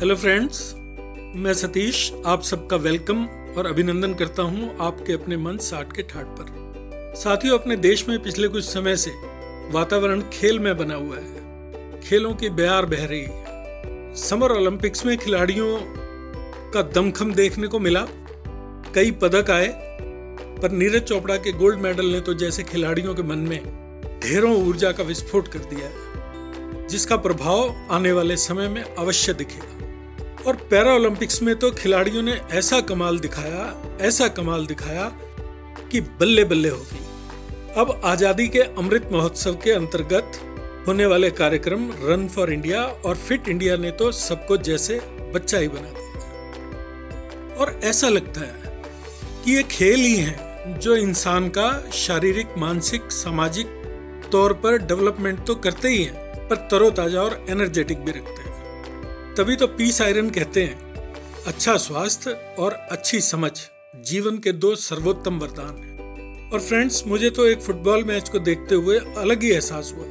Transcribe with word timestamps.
Hello 0.00 0.14
friends 0.16 0.60
मैं 1.36 1.52
सतीश, 1.54 2.12
आप 2.26 2.42
सबका 2.42 2.76
वेलकम 2.76 3.24
और 3.58 3.66
अभिनंदन 3.66 4.14
करता 4.14 4.42
हूँ 4.42 4.76
आपके 4.80 5.12
अपने 5.12 5.36
मन 5.36 5.56
साठ 5.56 5.92
के 5.92 6.02
ठाट 6.02 6.26
पर। 6.38 7.12
साथियों, 7.16 7.58
अपने 7.58 7.76
देश 7.76 8.08
में 8.08 8.22
पिछले 8.22 8.48
कुछ 8.48 8.64
समय 8.64 8.96
से 8.96 9.10
वातावरण 9.70 10.22
खेल 10.32 10.58
में 10.58 10.76
बना 10.76 10.94
हुआ 10.94 11.16
है। 11.16 12.00
खेलों 12.00 12.32
की 12.34 12.48
बयार 12.50 12.86
बह 12.86 13.04
रही 13.04 13.20
है। 13.20 14.14
समर 14.16 14.52
ओलंपिक्स 14.52 15.04
में 15.06 15.16
खिलाड़ियों 15.18 15.76
का 16.72 16.82
दमखम 16.92 17.32
देखने 17.32 17.66
को 17.66 17.78
मिला। 17.78 18.06
कई 18.94 19.10
पदक 19.22 19.50
आए, 19.50 19.68
पर 20.62 20.70
नीरज 20.70 21.02
चोपड़ा 21.02 21.36
के 21.36 21.52
गोल्ड 21.52 21.80
मेडल 21.80 22.06
ने 22.06 22.20
तो 22.20 22.34
जैसे 22.34 22.62
खिलाड़ियों 22.62 23.14
के 23.14 23.22
मन 23.22 23.38
में 23.48 23.60
ढेरों 24.22 24.54
ऊर्जा 24.62 24.92
का 24.92 25.02
विस्फोट 25.02 25.48
कर 25.48 25.68
दिया 25.74 25.88
है, 25.88 26.88
जिसका 26.88 27.16
प्रभाव 27.18 27.74
आने 27.90 28.12
वाले 28.12 28.36
समय 28.38 28.68
में 28.68 28.82
अवश्य 28.84 29.34
दिखेगा। 29.34 29.78
और 30.46 30.56
पैरा 30.70 30.94
ओलंपिक्स 30.94 31.42
में 31.42 31.54
तो 31.56 31.70
खिलाड़ियों 31.70 32.22
ने 32.22 32.32
ऐसा 32.52 32.80
कमाल 32.82 33.18
दिखाया, 33.18 33.64
ऐसा 34.00 34.28
कमाल 34.30 34.66
दिखाया 34.66 35.08
कि 35.90 36.00
बल्ले 36.00 36.44
बल्ले 36.44 36.68
हो 36.68 36.76
गई। 36.82 36.98
अब 37.76 38.00
आज़ादी 38.04 38.46
के 38.48 38.58
अमृत 38.58 39.08
महोत्सव 39.12 39.54
के 39.64 39.70
अंतर्गत 39.72 40.40
होने 40.86 41.06
वाले 41.06 41.30
कार्यक्रम 41.32 41.90
रन 42.02 42.26
फॉर 42.28 42.52
इंडिया 42.52 42.82
और 42.82 43.16
फिट 43.18 43.48
इंडिया 43.48 43.76
ने 43.76 43.90
तो 43.92 44.10
सबको 44.12 44.56
जैसे 44.58 45.00
बच्चा 45.34 45.58
ही 45.58 45.68
बना 45.68 45.90
दिया। 45.90 45.98
और 47.56 47.80
ऐसा 47.84 48.08
लगता 48.08 48.40
है 48.40 48.82
कि 49.44 49.52
ये 49.52 49.62
खेल 49.70 50.00
ही 50.00 50.16
है 50.16 50.78
जो 50.78 50.96
इंसान 50.96 51.48
का 51.48 51.68
शारीरिक, 51.94 52.54
मानसिक, 52.58 53.02
सामाजिक 53.12 53.66
तौर 54.32 54.52
पर 54.54 54.78
डेवलपमेंट 54.78 55.44
तो 55.46 55.54
करते 55.56 55.88
ही 55.88 56.02
हैं, 56.02 56.48
पर 56.48 56.56
तरोताजा 56.70 57.20
और 57.20 57.44
एनर्जेटिक 57.50 58.04
भी 58.04 58.10
रखते 58.10 58.30
हैं। 58.32 58.39
तभी 59.40 59.56
तो 59.56 59.66
पीस 59.66 60.02
आयरन 60.02 60.30
कहते 60.30 60.62
हैं। 60.62 61.04
अच्छा 61.46 61.76
स्वास्थ्य 61.76 62.54
और 62.58 62.72
अच्छी 62.72 63.20
समझ, 63.20 63.50
जीवन 63.96 64.38
के 64.38 64.52
दो 64.52 64.76
सर्वोत्तम 64.76 65.38
वरदान 65.38 65.76
हैं। 65.76 66.50
और 66.50 66.60
फ्रेंड्स, 66.60 67.06
मुझे 67.06 67.30
तो 67.30 67.46
एक 67.46 67.60
फुटबॉल 67.60 68.04
मैच 68.04 68.28
को 68.28 68.38
देखते 68.38 68.74
हुए 68.74 68.98
अलग 68.98 69.42
ही 69.42 69.50
एहसास 69.50 69.94
हुआ 69.96 70.04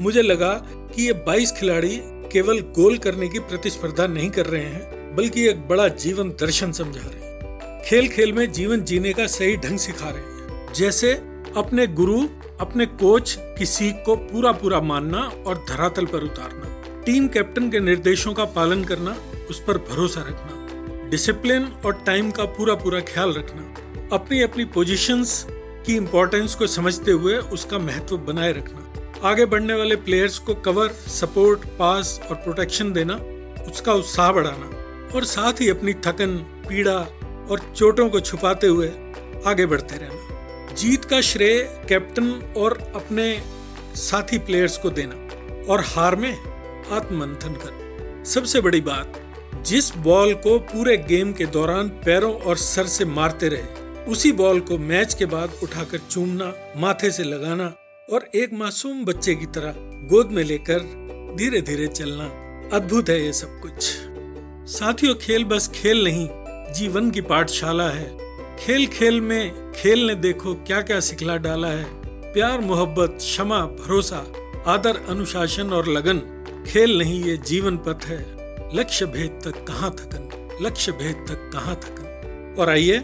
मुझे 0.00 0.22
लगा 0.22 0.54
कि 0.64 1.06
ये 1.06 1.12
22 1.12 1.52
खिलाड़ी 1.52 2.00
केवल 2.04 2.60
गोल 2.60 2.98
करने 2.98 3.28
की 3.28 3.38
प्रतिस्पर्धा 3.38 4.06
नहीं 4.06 4.30
कर 4.30 4.46
रहे 4.46 4.64
हैं, 4.64 5.16
बल्कि 5.16 5.48
एक 5.48 5.68
बड़ा 5.68 5.88
जीवन 5.88 6.30
दर्शन 6.30 6.72
समझा 6.72 7.00
रहे 7.00 7.24
हैं। 7.24 7.82
खेल 7.84 8.08
खेल 8.08 8.32
में 8.32 8.52
जीवन 8.52 8.80
जीने 8.80 9.12
का 9.12 9.26
सही 9.26 9.56
ढंग 9.56 9.78
सिखा 9.78 10.10
रहे 10.10 10.22
हैं। 10.22 10.72
जैसे 10.72 11.12
अपने 11.56 11.86
गुरु, 11.86 12.22
अपने 12.60 12.86
कोच 12.86 13.36
की 13.40 13.66
सीख 13.66 14.02
को 14.06 14.16
पूरा 14.16 14.52
पूरा 14.52 14.80
मानना 14.80 15.18
और 15.18 15.64
धरातल 15.68 16.06
पर 16.06 16.18
उतारना। 16.18 16.73
टीम 17.06 17.26
कैप्टन 17.28 17.68
के 17.70 17.80
निर्देशों 17.80 18.32
का 18.34 18.44
पालन 18.52 18.84
करना, 18.84 19.16
उस 19.50 19.60
पर 19.60 19.78
भरोसा 19.80 20.20
रखना, 20.20 21.08
डिसिप्लिन 21.10 21.64
और 21.86 22.02
टाइम 22.06 22.30
का 22.30 22.44
पूरा 22.50 22.74
पूरा 22.74 23.00
ख्याल 23.08 23.32
रखना 23.32 24.08
अपनी 24.12 24.40
अपनी 24.42 24.64
पोजीशंस 24.74 25.44
की 25.86 25.96
इम्पोर्टेंस 25.96 26.54
को 26.54 26.66
समझते 26.66 27.10
हुए 27.10 27.36
उसका 27.52 27.78
महत्व 27.78 28.16
बनाए 28.18 28.52
रखना, 28.52 29.28
आगे 29.28 29.46
बढ़ने 29.46 29.74
वाले 29.74 29.96
प्लेयर्स 29.98 30.38
को 30.38 30.54
कवर 30.54 30.88
सपोर्ट 31.10 31.64
पास 31.78 32.20
और 32.30 32.36
प्रोटेक्शन 32.36 32.92
देना, 32.92 33.14
उसका 33.68 33.92
उत्साह 33.92 34.32
बढ़ाना 34.32 34.70
और 35.14 35.24
साथ 35.24 35.60
ही 35.60 35.68
अपनी 35.70 35.94
थकन, 36.06 36.36
पीड़ा 36.68 36.96
और 37.50 37.60
चोटों 37.76 38.08
को 38.10 38.20
छुपाते 38.20 38.66
हुए 38.66 38.88
आगे 39.46 39.66
बढ़ते 39.66 39.96
रहना। 39.96 40.72
जीत 40.74 41.04
का 41.04 41.20
श्रेय 41.20 41.62
कैप्टन 41.88 42.32
और 42.56 42.78
अपने 42.94 43.26
साथी 43.98 44.38
प्लेयर्स 44.38 44.78
को 44.78 44.90
देना 44.90 45.72
और 45.72 45.80
हार 45.86 46.16
में 46.16 46.53
आत्मंथन 46.92 47.54
कर। 47.54 48.24
सबसे 48.24 48.60
बड़ी 48.60 48.80
बात, 48.80 49.20
जिस 49.66 49.96
बॉल 49.96 50.34
को 50.34 50.58
पूरे 50.58 50.96
गेम 50.96 51.32
के 51.32 51.46
दौरान 51.46 51.88
पैरों 51.88 52.32
और 52.34 52.56
सर 52.56 52.86
से 52.86 53.04
मारते 53.04 53.48
रहे, 53.48 53.82
उसी 54.04 54.32
बॉल 54.32 54.60
को 54.60 54.78
मैच 54.78 55.14
के 55.14 55.26
बाद 55.26 55.52
उठाकर 55.62 55.98
चूमना, 55.98 56.52
माथे 56.76 57.10
से 57.10 57.24
लगाना 57.24 57.72
और 58.12 58.28
एक 58.34 58.52
मासूम 58.52 59.04
बच्चे 59.04 59.34
की 59.34 59.46
तरह 59.46 59.74
गोद 60.08 60.30
में 60.30 60.42
लेकर 60.44 60.80
धीरे 61.38 61.60
धीरे 61.60 61.86
चलना, 61.86 62.24
अद्भुत 62.76 63.08
है 63.08 63.24
ये 63.24 63.32
सब 63.32 63.60
कुछ। 63.60 63.82
साथियों, 64.72 65.14
खेल 65.14 65.44
बस 65.44 65.70
खेल 65.74 66.04
नहीं, 66.04 66.28
जीवन 66.72 67.10
की 67.10 67.20
पाठशाला 67.20 67.88
है। 67.88 68.06
खेल 68.58 68.86
खेल 68.86 69.20
में 69.20 69.72
खेल 69.72 70.06
ने 70.06 70.14
देखो 70.14 70.54
क्या 70.54 70.80
क्या 70.80 71.00
सिखला 71.00 71.36
डाला 71.36 71.68
है। 71.68 71.84
प्यार, 72.32 72.60
मोहब्बत, 72.60 73.16
क्षमा, 73.18 73.60
भरोसा, 73.60 74.24
आदर, 74.66 75.00
अनुशासन 75.08 75.72
और 75.72 75.88
लगन 75.88 76.22
खेल 76.66 76.98
नहीं, 76.98 77.22
ये 77.24 77.36
जीवन 77.36 77.76
पथ 77.78 78.04
है। 78.06 78.18
लक्ष्य 78.74 79.06
भेद 79.06 79.40
तक 79.44 79.64
कहाँ 79.64 79.90
थकन? 79.90 80.28
लक्ष्य 80.62 80.92
भेद 80.92 81.24
तक 81.28 81.50
कहाँ 81.52 81.74
थकन? 81.76 82.54
और 82.58 82.70
आइए, 82.70 82.98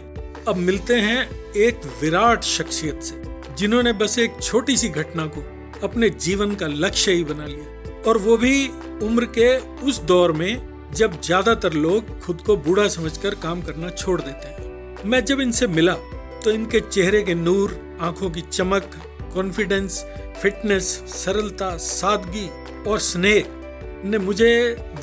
अब 0.47 0.55
मिलते 0.57 0.95
हैं 0.95 1.53
एक 1.57 1.81
विराट 2.01 2.43
शख्सियत 2.43 3.01
से, 3.03 3.21
जिन्होंने 3.57 3.93
बस 3.93 4.17
एक 4.19 4.41
छोटी 4.41 4.77
सी 4.77 4.89
घटना 4.89 5.25
को 5.27 5.43
अपने 5.83 6.09
जीवन 6.09 6.55
का 6.55 6.67
लक्ष्य 6.67 7.11
ही 7.11 7.23
बना 7.23 7.45
लिया। 7.45 8.01
और 8.01 8.17
वो 8.17 8.37
भी 8.37 8.67
उम्र 9.03 9.25
के 9.37 9.55
उस 9.85 9.99
दौर 10.03 10.31
में, 10.31 10.91
जब 10.95 11.19
ज़्यादातर 11.21 11.73
लोग 11.73 12.19
खुद 12.19 12.41
को 12.41 12.55
बूढ़ा 12.57 12.87
समझकर 12.87 13.35
काम 13.35 13.61
करना 13.61 13.89
छोड़ 13.89 14.21
देते 14.21 14.47
हैं। 14.47 15.09
मैं 15.09 15.23
जब 15.25 15.41
इनसे 15.41 15.67
मिला 15.67 15.93
तो 16.43 16.51
इनके 16.51 16.79
चेहरे 16.81 17.21
के 17.21 17.33
नूर, 17.35 17.97
आँखों 18.01 18.29
की 18.29 18.41
चमक 18.41 18.89
कॉन्फिडेंस 19.33 20.03
फिटनेस 20.41 20.85
सरलता, 21.07 21.75
सादगी 21.77 22.47
और 22.87 22.99
स्नेह 22.99 23.43
ने 24.05 24.17
मुझे 24.17 24.51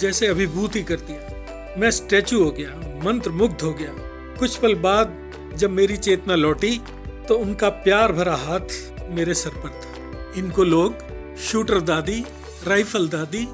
जैसे 0.00 0.26
अभिभूति 0.26 0.82
कर 0.82 0.96
दिया। 1.00 1.74
मैं 1.78 1.90
स्टैचू 1.90 2.42
हो 2.44 2.50
गया 2.50 3.00
मंत्र 3.04 3.30
मुग्ध 3.30 3.62
हो 3.62 3.72
गया। 3.72 3.92
कुछ 4.38 4.56
पल 4.56 4.74
बाद 4.74 5.14
जब 5.56 5.70
मेरी 5.70 5.96
चेतना 5.96 6.34
लौटी 6.34 6.80
तो 7.28 7.34
उनका 7.34 7.68
प्यार 7.68 8.12
भरा 8.12 8.34
हाथ 8.36 8.76
मेरे 9.10 9.34
सर 9.34 9.50
पर 9.50 9.68
था। 9.68 10.32
इनको 10.36 10.64
लोग 10.64 10.94
शूटर 11.36 11.80
दादी, 11.80 12.24
राइफल 12.66 13.08
दादी, 13.08 13.46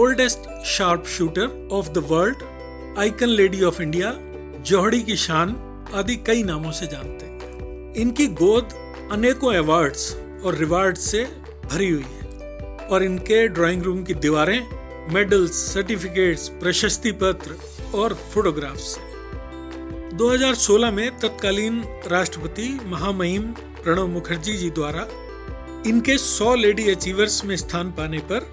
oldest 0.00 0.64
sharp 0.66 1.04
shooter 1.06 1.68
of 1.72 1.88
the 1.88 2.04
world, 2.08 2.42
icon 2.98 3.28
lady 3.28 3.62
of 3.62 3.82
India, 3.82 4.14
Johri 4.62 5.02
की 5.02 5.16
शान 5.16 5.56
आदि 5.94 6.16
कई 6.16 6.42
नामों 6.42 6.72
से 6.72 6.86
जानते 6.86 7.26
हैं। 7.26 7.94
इनकी 7.94 8.26
गोद 8.26 8.68
अनेकों 9.12 9.54
अवार्ड्स 9.54 10.14
और 10.44 10.54
रिवार्ड 10.54 10.96
से 10.96 11.24
भरी 11.64 11.90
हुई 11.90 12.02
है। 12.02 12.19
और 12.90 13.02
इनके 13.02 13.46
ड्राइंग 13.48 13.82
रूम 13.82 14.02
की 14.02 14.14
दीवारें 14.14 14.60
मेडल्स 15.12 15.52
सर्टिफिकेट्स 15.74 16.48
प्रशस्ति 16.60 17.12
पत्र 17.22 17.56
और 17.94 18.14
फोटोग्राफ्स 18.32 18.96
2016 20.18 20.92
में 20.92 21.18
तत्कालीन 21.18 21.82
राष्ट्रपति 22.06 22.68
महामहिम 22.86 23.42
प्रणब 23.82 24.08
मुखर्जी 24.08 24.56
जी 24.56 24.70
द्वारा 24.70 25.06
इनके 25.86 26.16
100 26.18 26.54
लेडी 26.56 26.88
अचीवर्स 26.90 27.44
में 27.44 27.56
स्थान 27.56 27.90
पाने 27.90 28.18
पर 28.32 28.52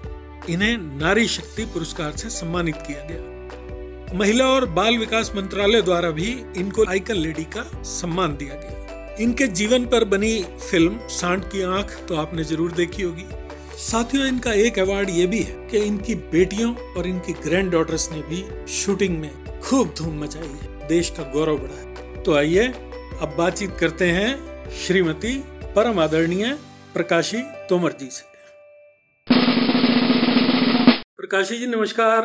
इन्हें 0.50 0.76
नारी 0.98 1.26
शक्ति 1.28 1.64
पुरस्कार 1.64 2.16
से 2.16 2.30
सम्मानित 2.30 2.76
किया 2.86 3.06
गया। 3.10 4.16
महिला 4.18 4.44
और 4.46 4.66
बाल 4.70 4.98
विकास 4.98 5.32
मंत्रालय 5.36 5.82
द्वारा 5.82 6.10
भी 6.10 6.30
इनको 6.56 6.84
आइकन 6.88 7.16
लेडी 7.16 7.44
का 7.56 7.64
सम्मान 7.84 8.36
दिया 8.36 8.54
गया। 8.54 9.16
इनके 9.20 9.46
जीवन 9.52 9.84
पर 9.86 10.04
बनी 10.04 10.42
फ़िल्म, 10.70 10.98
सांड 11.10 11.44
की 11.44 11.62
आँख 11.62 11.98
तो 12.08 12.16
आपने 12.16 12.44
ज़रूर 12.44 12.72
देखी 12.72 13.02
होगी। 13.02 13.24
साथियों, 13.78 14.26
इनका 14.26 14.52
एक 14.52 14.78
अवार्ड 14.78 15.10
ये 15.10 15.26
भी 15.26 15.40
है 15.40 15.66
कि 15.68 15.78
इनकी 15.78 16.14
बेटियों 16.30 16.74
और 16.96 17.06
इनकी 17.06 17.32
ग्रैंड 17.42 17.70
डॉटर्स 17.72 18.10
ने 18.12 18.22
भी 18.22 18.42
शूटिंग 18.68 19.18
में 19.18 19.60
खूब 19.60 19.92
धूम 19.98 20.18
मचाई 20.22 20.48
है। 20.62 20.86
देश 20.88 21.10
का 21.10 21.22
गौरव 21.32 21.58
बढ़ाया 21.58 22.22
तो 22.22 22.34
आइए, 22.36 22.66
अब 22.66 23.34
बातचीत 23.38 23.76
करते 23.80 24.10
हैं 24.10 24.70
श्रीमती 24.78 25.36
परम 25.76 26.00
आदरणीय 26.00 26.52
प्रकाशी 26.94 27.42
तोमर 27.68 27.92
जी 27.92 28.08
से। 28.10 28.26
प्रकाशी 31.16 31.58
जी, 31.58 31.66
नमस्कार। 31.66 32.20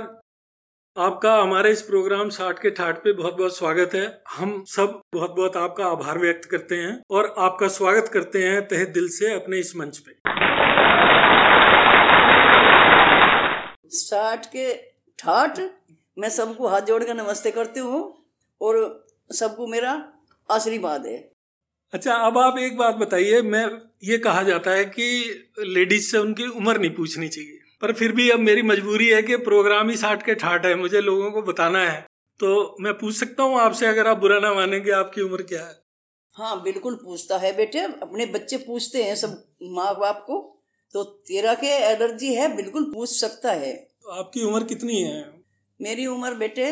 आपका 0.97 1.35
हमारे 1.35 1.71
इस 1.71 1.81
प्रोग्राम 1.81 2.29
साठ 2.31 2.61
के 2.61 2.69
ठाट 2.71 3.03
पे 3.03 3.13
बहुत 3.13 3.37
बहुत 3.37 3.57
स्वागत 3.57 3.95
है। 3.95 4.07
हम 4.29 4.63
सब 4.67 5.01
बहुत 5.13 5.35
बहुत 5.37 5.57
आपका 5.57 5.85
आभार 5.85 6.19
व्यक्त 6.19 6.49
करते 6.49 6.75
हैं 6.75 7.01
और 7.11 7.33
आपका 7.39 7.67
स्वागत 7.77 8.09
करते 8.13 8.43
हैं 8.43 8.61
तहे 8.67 8.85
दिल 8.91 9.07
से 9.11 9.33
अपने 9.33 9.59
इस 9.59 9.75
मंच 9.77 9.97
पे। 9.97 10.21
साठ 13.93 14.45
के 14.45 14.73
ठाठ 15.19 15.59
मैं 16.17 16.29
सबको 16.29 16.67
हाथ 16.67 16.81
जोड़ 16.81 17.03
कर 17.03 17.13
नमस्ते 17.13 17.51
करती 17.51 17.79
हूँ 17.79 18.01
और 18.61 19.05
सबको 19.29 19.67
मेरा 19.67 19.91
आशीर्वाद 20.49 21.05
है। 21.05 21.17
अच्छा 21.93 22.13
अब 22.13 22.37
आप 22.37 22.57
एक 22.57 22.77
बात 22.77 22.95
बताइए 22.95 23.41
मैं 23.41 23.65
ये 24.03 24.17
कहा 24.17 24.43
जाता 24.43 24.71
है 24.71 24.85
कि 24.85 25.05
लेडीज़ 25.59 26.11
से 26.11 26.17
उनकी 26.17 26.47
उम्र 26.47 26.77
नहीं 26.79 26.89
पूछनी 26.89 27.27
चाहिए। 27.27 27.59
पर 27.81 27.93
फिर 27.93 28.11
भी 28.11 28.29
अब 28.29 28.39
मेरी 28.39 28.61
मजबूरी 28.61 29.07
है 29.09 29.21
कि 29.21 29.37
प्रोग्राम 29.37 29.89
ही 29.89 29.97
साठ 29.97 30.25
के 30.25 30.35
ठाठ 30.35 30.65
है 30.65 30.75
मुझे 30.75 31.01
लोगों 31.01 31.31
को 31.31 31.41
बताना 31.41 31.79
है। 31.79 32.01
तो 32.39 32.75
मैं 32.81 32.93
पूछ 32.93 33.15
सकता 33.15 33.43
हूँ 33.43 33.59
आपसे 33.59 33.85
अगर 33.85 34.07
आप 34.07 34.17
बुरा 34.17 34.39
ना 34.39 34.53
मानेंगे 34.53 34.91
आपकी 34.91 35.21
उम्र 35.21 35.43
क्या 35.43 35.65
है? 35.65 35.81
हाँ 36.35 36.61
बिल्कुल 36.63 36.95
पूछता 36.95 37.37
है 37.37 37.55
बेटे 37.57 37.79
अपने 37.79 38.25
बच्चे 38.25 38.57
पूछते 38.57 39.03
हैं 39.03 39.15
सब 39.15 39.43
माँ 39.63 39.93
बाप 39.99 40.23
को। 40.27 40.52
तो 40.93 41.03
तेरा 41.03 41.53
के 41.53 41.67
एलर्जी 41.67 42.33
है 42.33 42.55
बिल्कुल 42.55 42.83
पूछ 42.93 43.09
सकता 43.09 43.51
है। 43.51 43.73
तो 43.73 44.09
आपकी 44.09 44.43
उम्र 44.43 44.63
कितनी 44.63 45.01
है? 45.01 45.21
मेरी 45.81 46.05
उम्र 46.05 46.33
बेटे 46.33 46.65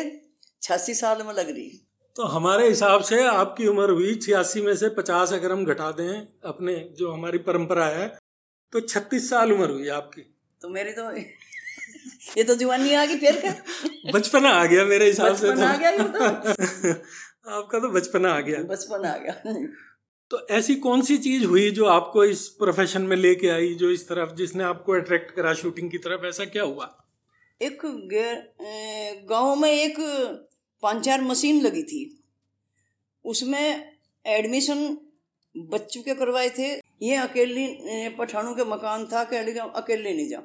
छियासी 0.62 0.94
साल 0.94 1.22
में 1.22 1.32
लग 1.34 1.50
रही। 1.50 1.70
तो 2.16 2.22
हमारे 2.24 2.68
हिसाब 2.68 3.02
से 3.02 3.22
आपकी 3.26 3.66
उम्र 3.66 3.90
हुई 3.90 4.14
छियासी 4.14 4.60
में 4.60 4.74
से 4.76 4.88
पचास 4.88 5.32
अगर 5.32 5.52
हम 5.52 5.64
घटा 5.64 5.90
दें 5.90 6.10
अपने 6.44 6.74
जो 6.98 7.12
हमारी 7.12 7.38
परंपरा 7.38 7.86
है 7.86 8.06
तो 8.72 8.80
छत्तीस 8.80 9.30
साल 9.30 9.52
उम्र 9.52 9.70
हुई 9.70 9.88
आपकी। 9.88 10.22
तो 10.60 10.68
मेरी 10.68 10.92
तो 10.92 11.10
ये 12.38 12.44
तो 12.44 12.54
जवानी 12.54 12.94
आ 12.94 13.04
गई 13.04 13.16
फिर 13.16 13.40
क्या? 13.40 13.54
बचपना 14.12 14.50
आ 14.50 14.64
गया 14.64 14.84
मेरे 14.84 15.06
हिसाब 15.06 15.36
से 15.36 15.52
तो। 15.52 15.62
आ 15.62 15.76
गया 15.76 15.90
तो। 15.90 16.92
आपका 17.50 17.78
तो 17.78 17.88
बचपना 17.88 18.32
आ 18.32 18.40
गया। 18.40 18.62
बचपन 18.62 19.04
आ 19.04 19.16
गया। 19.16 19.52
तो 20.32 20.38
ऐसी 20.50 20.74
कौन 20.74 21.02
सी 21.02 21.16
चीज़ 21.18 21.44
हुई 21.44 21.70
जो 21.70 21.84
आपको 21.84 22.24
इस 22.24 22.48
प्रोफेशन 22.48 23.02
में 23.02 23.16
लेके 23.16 23.48
आई, 23.48 23.74
जो 23.74 23.90
इस 23.90 24.08
तरफ़, 24.08 24.34
जिसने 24.34 24.64
आपको 24.64 24.92
अट्रैक्ट 24.92 25.30
करा 25.30 25.52
शूटिंग 25.54 25.90
की 25.90 25.98
तरफ़? 25.98 26.24
ऐसा 26.26 26.44
क्या 26.44 26.62
हुआ? 26.62 26.86
एक 27.62 29.26
गाँव 29.30 29.54
में 29.56 29.70
एक 29.70 29.96
पाँच 30.82 31.04
चार 31.04 31.20
मशीन 31.22 31.60
लगी 31.60 31.82
थी। 31.82 32.00
उसमें 33.24 33.92
एडमिशन 34.26 34.96
बच्चों 35.56 36.02
के 36.02 36.14
करवाए 36.14 36.48
थे। 36.50 36.70
ये 37.02 37.16
अकेली 37.16 37.66
पठानों 38.08 38.54
के 38.54 38.64
मकान 38.64 39.06
था, 39.06 39.24
कह 39.24 39.42
लगी 39.42 39.58
अकेले 39.58 40.14
नहीं 40.14 40.28
जा। 40.28 40.42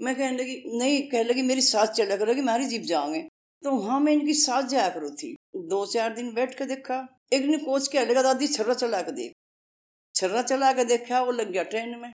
मैं 0.00 0.14
कहने 0.16 0.36
लगी, 0.38 0.62
नहीं, 0.78 1.02
कह 1.08 1.22
लगी 1.22 1.42
मेरी 1.42 1.60
सास 1.60 1.90
चला 1.90 2.16
करोगी 2.16 2.40
हमारी 2.40 2.64
जीप 2.64 2.82
जाओगे। 2.82 3.28
तो 3.64 3.70
वहाँ 3.70 4.00
मैं 4.00 4.12
इनकी 4.12 4.34
साथ 4.34 4.62
जाया 4.62 4.88
करो 4.88 5.10
थी। 5.10 5.36
दो 5.56 5.86
चार 5.86 6.14
दिन 6.14 6.34
बैठ 6.34 6.58
के 6.58 6.64
देखा। 6.64 7.20
एक 7.32 7.42
ने 7.44 7.58
कोच 7.58 7.88
के 7.88 8.00
लगा 8.00 8.22
दादी 8.22 8.46
छर्रा 8.46 8.74
चला 8.74 9.02
के 9.02 9.12
देख। 9.12 9.32
छर्रा 10.14 10.42
चला 10.42 10.72
के 10.72 10.84
देखा, 10.84 11.22
वो 11.22 11.32
लग 11.32 11.50
गया 11.50 11.62
ट्रेन 11.62 11.98
में। 11.98 12.12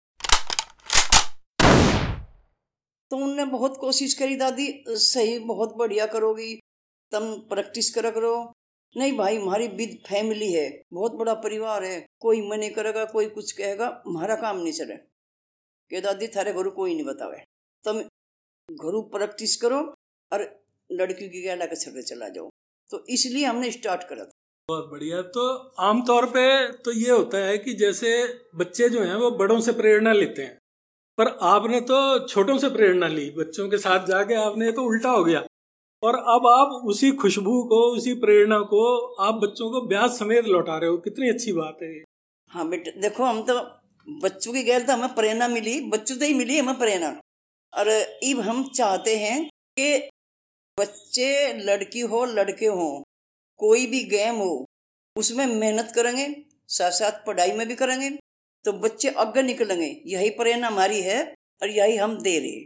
तो 3.11 3.17
उनने 3.17 3.45
बहुत 3.45 3.77
कोशिश 3.77 4.15
करी, 4.15 4.37
दादी, 4.37 4.85
सही, 4.89 5.39
बहुत 5.39 5.75
बढ़िया 5.75 6.07
करोगी। 6.07 6.61
तुम 7.13 7.35
प्रैक्टिस 7.35 7.95
करा 7.95 8.11
करो। 8.11 8.53
नहीं 8.97 9.17
भाई, 9.17 9.37
हमारी 9.37 9.69
विद 9.69 9.99
फैमिली 10.07 10.53
है, 10.53 10.83
बहुत 10.93 11.13
बड़ा 11.13 11.35
परिवार 11.35 11.85
है। 11.85 12.07
कोई 12.21 12.49
मने 12.49 12.71
करेगा, 12.71 13.05
कोई 13.05 13.29
कुछ 13.29 13.53
कहेगा, 13.53 14.03
हमारा 14.07 14.37
काम 14.37 14.59
नहीं 14.59 14.73
चले। 14.73 14.97
के 15.91 16.01
दादी, 16.01 16.29
थारे 16.29 16.53
घरू 16.53 16.71
कोई 16.71 16.95
नहीं 16.95 17.05
बतावे। 17.05 17.45
तुम 17.85 18.01
घरू 18.77 19.03
प्रैक्टिस 19.03 19.57
करो 19.57 19.95
और 20.33 20.68
लड़की 20.91 21.29
की 21.29 21.43
गैला 21.43 21.67
के 21.67 21.77
छड़े 21.77 22.03
चला 22.05 22.29
जाओ 22.29 22.49
तो 22.91 23.05
इसलिए 23.11 23.45
हमने 23.45 23.71
स्टार्ट 23.71 24.03
करा 24.03 24.25
था। 24.25 24.31
बहुत 24.69 24.89
बढ़िया। 24.91 25.21
तो 25.25 25.43
आमतौर 25.81 26.27
पे 26.27 26.47
तो 26.79 26.93
ये 26.93 27.11
होता 27.11 27.39
है 27.39 27.59
कि 27.59 27.73
जैसे 27.75 28.11
बच्चे 28.57 28.89
जो 28.89 29.03
हैं 29.03 29.15
वो 29.17 29.31
बड़ों 29.39 29.61
से 29.61 29.73
प्रेरणा 29.73 30.13
लेते 30.13 30.43
हैं। 30.43 30.57
पर 31.19 31.29
आपने 31.49 31.81
तो 31.83 31.99
छोटों 32.27 32.57
से 32.59 32.69
प्रेरणा 32.71 33.07
ली 33.09 33.31
बच्चों 33.39 33.69
के 33.69 33.79
साथ 33.79 34.07
जाके 34.07 34.35
आपने 34.39 34.73
तो 34.73 34.83
उल्टा 34.83 35.11
हो 35.11 35.25
गया। 35.25 35.43
और 36.03 36.17
अब 36.29 36.47
आप 36.49 36.83
उसी 36.87 37.11
खुशबू 37.15 37.63
को 37.65 37.81
उसी 37.93 38.15
प्रेरणा 38.17 38.59
को 38.73 38.83
आप 39.23 39.41
बच्चों 39.43 39.71
को 39.71 39.81
ब्याज 39.89 40.11
समेत 40.13 40.47
लौटा 40.47 40.77
रहे 40.79 40.91
हो। 40.91 40.97
कितनी 40.99 41.31
अच्छी 41.31 41.53
बात 41.53 41.79
है 41.83 41.93
हाँ 42.51 42.69
बेटे 42.69 42.91
देखो 43.01 43.25
हम 43.25 43.43
तो 43.43 43.55
बच्चों 44.07 44.53
की 44.53 44.63
गैर 44.63 44.83
तो 44.83 44.93
हमें 44.93 45.15
प्रेरणा 45.15 45.49
मिली 45.49 45.81
बच्चों 45.91 46.17
से 46.17 46.27
ही 46.27 46.35
मिली 46.35 46.59
हमें 46.59 46.79
प्रेरणा। 46.79 47.09
और 47.73 47.89
अब 47.89 48.41
हम 48.41 48.63
चाहते 48.71 49.17
हैं 49.17 49.43
कि 49.77 49.97
बच्चे, 50.79 51.53
लड़की 51.61 52.01
हो, 52.03 52.25
लड़के 52.27 52.67
हो, 52.69 53.05
कोई 53.61 53.87
भी 53.87 54.03
गेम 54.07 54.35
हो, 54.37 54.65
उसमें 55.17 55.47
मेहनत 55.49 55.93
करेंगे 55.95 56.27
साथ 56.71 56.91
साथ 56.93 57.25
पढ़ाई 57.27 57.53
में 57.53 57.67
भी 57.69 57.75
करेंगे 57.77 58.11
तो 58.65 58.73
बच्चे 58.75 59.09
आगे 59.19 59.43
निकलेंगे। 59.43 59.87
यही 60.07 60.31
प्रेरणा 60.33 60.67
हमारी 60.67 61.01
है 61.03 61.23
और 61.63 61.71
यही 61.71 61.97
हम 61.97 62.19
दे 62.23 62.39
रहे 62.39 62.65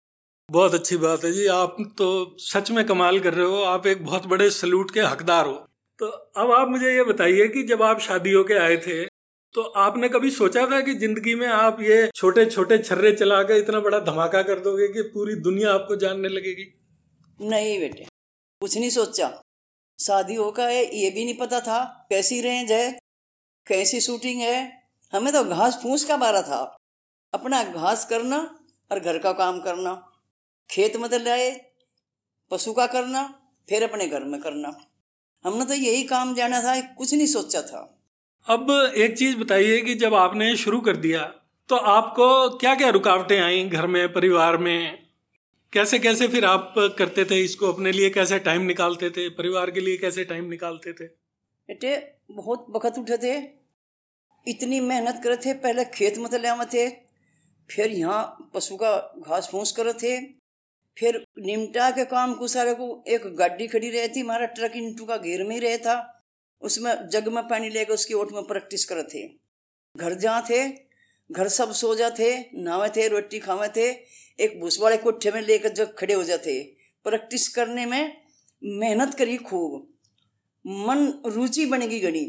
बहुत 0.48 0.74
अच्छी 0.74 0.96
बात 0.98 1.24
है 1.24 1.32
जी। 1.32 1.46
आप 1.48 1.76
तो 1.98 2.36
सच 2.40 2.70
में 2.70 2.84
कमाल 2.86 3.18
कर 3.20 3.34
रहे 3.34 3.46
हो। 3.46 3.62
आप 3.64 3.86
एक 3.86 4.04
बहुत 4.04 4.26
बड़े 4.26 4.48
सलूट 4.50 4.90
के 4.90 5.00
हकदार 5.02 5.46
हो। 5.46 5.54
तो 5.98 6.06
अब 6.06 6.50
आप 6.52 6.68
मुझे 6.68 6.94
ये 6.94 7.04
बताइए 7.04 7.46
कि 7.48 7.62
जब 7.62 7.82
आप 7.82 8.00
शादी 8.00 8.32
होके 8.32 8.58
आए 8.58 8.76
थे 8.78 9.04
तो 9.54 9.62
आपने 9.78 10.08
कभी 10.08 10.30
सोचा 10.30 10.66
था 10.66 10.80
कि 10.80 10.94
ज़िंदगी 10.96 11.34
में 11.34 11.46
आप 11.48 11.80
ये 11.80 12.08
छोटे 12.16 12.44
छोटे 12.46 12.78
छर्रे 12.78 13.12
चला 13.12 13.42
के 13.42 13.58
इतना 13.58 13.80
बड़ा 13.80 13.98
धमाका 14.02 14.42
कर 14.42 14.60
दोगे 14.60 14.88
कि 14.88 15.02
पूरी 15.08 15.34
दुनिया 15.40 15.72
आपको 15.72 15.96
जानने 15.96 16.28
लगेगी? 16.28 16.64
नहीं 17.42 17.78
बेटे, 17.80 18.06
कुछ 18.62 18.76
नहीं 18.76 18.90
सोचा। 18.90 19.28
शादी 19.98 20.34
होकर 20.34 20.68
है, 20.68 20.84
ये 20.96 21.10
भी 21.10 21.24
नहीं 21.24 21.36
पता 21.36 21.60
था, 21.60 22.06
कैसी 22.10 22.40
रेंज 22.40 22.72
है, 22.72 22.92
कैसी 23.66 24.00
शूटिंग 24.00 24.40
है। 24.40 24.82
हमें 25.12 25.32
तो 25.32 25.44
घास 25.44 25.78
फूस 25.82 26.04
का 26.04 26.16
बारा 26.16 26.42
था। 26.42 26.60
अपना 27.32 27.62
घास 27.64 28.04
करना 28.04 28.38
और 28.90 29.00
घर 29.00 29.18
का 29.18 29.32
काम 29.32 29.60
करना। 29.60 29.92
खेत 30.70 30.96
में 30.96 31.08
तो 31.10 31.18
लाए, 31.18 31.50
पशु 32.50 32.72
का 32.72 32.86
करना, 32.86 33.22
फिर 33.68 33.82
अपने 33.82 34.06
घर 34.06 34.24
में 34.24 34.40
करना। 34.40 34.76
हमने 35.44 35.64
तो 35.64 35.74
यही 35.74 36.02
काम 36.04 36.34
जाना 36.34 36.60
था, 36.62 36.80
कुछ 36.80 37.14
नहीं 37.14 37.26
सोचा 37.26 37.62
था। 37.62 37.98
अब 38.46 38.70
एक 38.96 39.16
चीज़ 39.18 39.36
बताइए 39.36 39.80
कि 39.80 39.94
जब 39.94 40.14
आपने 40.14 40.56
शुरू 40.56 40.80
कर 40.80 40.96
दिया 40.96 41.24
तो 41.68 41.76
आपको 41.76 42.26
क्या 42.58 42.74
क्या 42.74 42.88
रुकावटें 42.90 43.40
आई 43.40 43.64
घर 43.64 43.86
में, 43.86 44.12
परिवार 44.12 44.56
में? 44.56 45.01
कैसे 45.72 45.98
कैसे 45.98 46.28
फिर 46.28 46.44
आप 46.44 46.74
करते 46.78 47.24
थे 47.24 47.40
इसको 47.40 47.72
अपने 47.72 47.92
लिए? 47.92 48.10
कैसे 48.10 48.38
टाइम 48.38 48.62
निकालते 48.62 49.10
थे? 49.10 49.28
परिवार 49.28 49.70
के 49.70 49.80
लिए 49.80 49.96
कैसे 49.96 50.24
टाइम 50.24 50.44
निकालते 50.44 50.92
थे? 50.92 51.04
बेटे, 51.68 52.12
बहुत 52.30 52.66
वक्त 52.70 52.98
उठे 52.98 53.16
थे। 53.18 53.50
इतनी 54.48 54.80
मेहनत 54.80 55.20
करे 55.24 55.36
थे, 55.36 55.54
पहले 55.54 55.84
खेत 55.84 56.18
में 56.18 56.28
में 56.32 56.66
थे। 56.66 56.90
फिर 57.70 57.90
यहाँ 57.90 58.50
पशु 58.54 58.76
का 58.76 59.14
घास 59.18 59.48
फूस 59.52 59.72
करे 59.72 59.92
थे। 59.92 60.20
फिर 60.98 61.24
निमटा 61.38 61.90
के 61.90 62.04
काम 62.04 62.34
को 62.34 62.48
सारे 62.48 62.74
को 62.74 63.04
एक 63.08 63.26
गाड़ी 63.26 63.66
खड़ी 63.66 63.90
रही 63.90 64.08
थी 64.08 64.20
हमारा 64.20 64.46
ट्रक 64.46 64.72
इंटू 64.76 65.04
का 65.04 65.16
घेर 65.16 65.44
में 65.44 65.54
ही 65.54 65.60
रहे 65.60 65.78
था। 65.78 66.24
उसमें 66.60 67.08
जग 67.08 67.28
में 67.28 67.48
पानी 67.48 67.68
लेकर 67.68 67.94
उसकी 67.94 68.14
ओट 68.14 68.32
में 68.32 68.42
प्रैक्टिस 68.44 68.84
करे 68.84 69.02
थे। 69.02 69.28
घर 69.96 70.14
जहाँ 70.14 70.42
थे 70.50 70.91
घर 71.30 71.48
सब 71.48 71.72
सो 71.72 71.94
जाते, 71.94 72.34
नहावे 72.54 72.88
थे, 72.88 73.08
रोटी 73.08 73.38
खावे 73.38 73.68
थे। 73.68 73.88
एक 74.38 74.58
भूस 74.60 74.78
वाले 74.80 74.96
कोठे 74.96 75.30
में 75.30 75.40
लेकर 75.42 75.72
जग 75.72 75.94
खड़े 75.98 76.14
हो 76.14 76.22
जाते। 76.24 76.60
प्रैक्टिस 77.06 77.48
करने 77.48 77.86
में 77.86 78.16
मेहनत 78.62 79.14
करी 79.14 79.36
खूब। 79.36 79.88
मन 80.64 81.12
रुचि 81.26 81.66
बनेगी 81.66 82.00
गणी। 82.00 82.24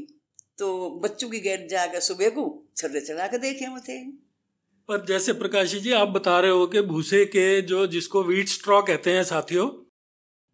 तो 0.57 0.90
बच्चों 1.04 1.30
की 1.30 1.40
गैर 1.40 1.68
जाकर 1.68 2.00
सुबह 2.00 2.30
को 2.30 2.44
छर्रे 2.78 3.01
चला 3.01 3.28
के 3.28 3.38
देखे 3.38 3.66
हम 3.66 3.80
थे 3.80 4.00
पर 4.90 5.06
जैसे 5.06 5.34
प्रकाशी 5.34 5.80
जी, 5.80 5.92
आप 5.92 6.07
बता 6.07 6.40
रहे 6.40 6.51
हो 6.51 6.66
कि 6.68 6.81
भूसे 6.81 7.24
के 7.25 7.62
जो 7.62 7.86
जिसको 7.88 8.24
वीट 8.24 8.48
स्ट्रॉ 8.48 8.81
कहते 8.81 9.12
हैं 9.12 9.24
साथियों, 9.24 9.69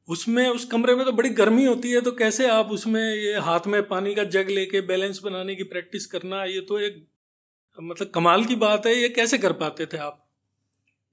उसमें, 0.07 0.47
उस 0.47 0.65
कमरे 0.65 0.95
में 0.95 1.05
तो 1.05 1.11
बड़ी 1.11 1.29
गर्मी 1.29 1.65
होती 1.65 1.91
है 1.91 2.01
तो 2.01 2.11
कैसे 2.11 2.47
आप 2.47 2.71
उसमें 2.71 3.01
ये 3.01 3.33
हाथ 3.39 3.67
में 3.67 3.81
पानी 3.87 4.13
का 4.15 4.23
जग 4.25 4.49
लेके 4.49 4.81
बैलेंस 4.81 5.19
बनाने 5.23 5.55
की 5.55 5.63
प्रैक्टिस 5.63 6.05
करना, 6.05 6.43
ये 6.45 6.61
तो 6.61 6.79
एक 6.79 7.05
मतलब 7.79 8.09
कमाल 8.09 8.45
की 8.45 8.55
बात 8.55 8.85
है 8.85 8.93
ये 8.93 9.09
कैसे 9.09 9.37
कर 9.37 9.53
पाते 9.53 9.85
थे 9.85 9.97
आप? 9.97 10.25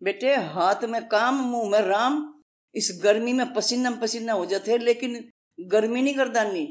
बेटे 0.03 0.35
हाथ 0.35 0.85
में 0.85 1.07
काम 1.09 1.35
मुँह 1.35 1.71
में 1.71 1.81
राम। 1.81 2.17
इस 2.75 3.01
गर्मी 3.05 3.33
में 3.33 3.53
पसीना 3.55 3.91
पसीना 3.91 4.33
हो 4.33 4.47
जाते 4.47 4.79
लेकिन 4.79 5.29
गर्मी 5.59 6.03
नहीं 6.03 6.15
करता 6.15 6.43
नहीं 6.45 6.67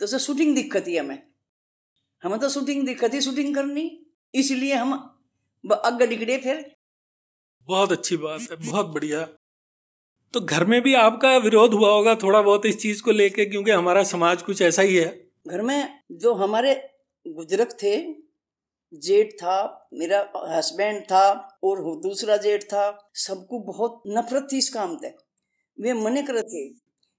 तो 0.00 0.06
से 0.06 0.18
शूटिंग 0.18 0.54
दिक्कत 0.54 0.84
ही 0.88 0.96
हमें। 0.96 1.18
हमें 2.22 2.38
तो 2.40 2.48
शूटिंग 2.48 2.86
दिक्कत 2.86 3.14
ही 3.14 3.20
शूटिंग 3.20 3.54
करनी। 3.54 3.84
इसलिए 4.34 4.74
हम 4.74 4.92
अग्ग 5.64 6.02
निकले 6.02 6.38
फिर। 6.38 6.64
बहुत 7.68 7.92
अच्छी 7.92 8.16
बात 8.16 8.40
है 8.50 8.56
बहुत 8.60 8.86
बढ़िया। 8.86 9.22
तो 10.34 10.40
घर 10.40 10.64
में 10.64 10.80
भी 10.82 10.94
आपका 10.94 11.36
विरोध 11.36 11.74
हुआ 11.74 11.90
होगा 11.90 12.14
थोड़ा 12.14 12.42
बहुत 12.42 12.66
इस 12.66 12.78
चीज़ 12.78 13.02
को 13.02 13.10
लेके 13.10 13.44
क्योंकि 13.44 13.70
हमारा 13.70 14.02
समाज 14.04 14.42
कुछ 14.42 14.62
ऐसा 14.62 14.82
ही 14.82 14.96
है। 14.96 15.30
घर 15.48 15.62
में 15.62 16.00
जो 16.12 16.34
हमारे 16.34 16.74
बुज़ुर्ग 17.26 17.76
थे 17.82 17.96
जेठ 18.94 19.32
था 19.32 19.88
मेरा 19.94 20.20
हस्बैंड 20.48 21.02
था 21.02 21.58
और 21.64 21.80
दूसरा 22.00 22.36
जेठ 22.36 22.64
था 22.64 23.10
सबको 23.14 23.58
बहुत 23.58 24.02
नफरत 24.08 24.48
थी 24.52 24.58
इस 24.58 24.68
काम 24.70 24.96
से 24.96 25.14
वे 25.78 25.92
मने 25.94 26.22
कर 26.22 26.40
थे 26.42 26.64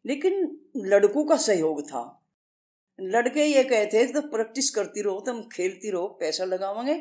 लेकिन 0.06 0.58
लड़कों 0.78 1.24
का 1.26 1.36
सहयोग 1.38 1.82
था। 1.82 2.04
लड़के 3.00 3.46
ये 3.46 3.64
कहते 3.64 4.04
थे 4.04 4.12
तो 4.14 4.22
प्रैक्टिस 4.22 4.70
करती 4.70 5.02
रहो 5.02 5.20
तुम 5.20 5.42
खेलती 5.54 5.92
रहो 5.92 6.08
पैसा 6.20 6.46
लगावांगे 6.46 6.96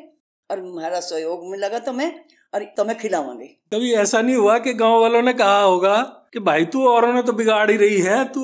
और 0.49 0.59
हमारा 0.59 0.99
सहयोग 0.99 1.49
में 1.49 1.57
लगा 1.57 1.79
तुम्हें 1.79 2.11
और 2.53 2.63
तुम्हें 2.77 2.97
खिलावांगे। 2.99 3.47
कभी 3.73 3.93
ऐसा 3.93 4.21
नहीं 4.21 4.35
हुआ 4.35 4.57
कि 4.59 4.73
गाँव 4.73 4.99
वालों 5.01 5.21
ने 5.21 5.33
कहा 5.33 5.61
होगा 5.61 6.01
कि 6.33 6.39
भाई 6.39 6.65
तू 6.65 6.87
औरों 6.87 7.13
ने 7.13 7.23
तो 7.23 7.33
बिगाड़ 7.33 7.69
ही 7.71 7.77
रही 7.77 7.99
है 8.01 8.23
तू 8.29 8.41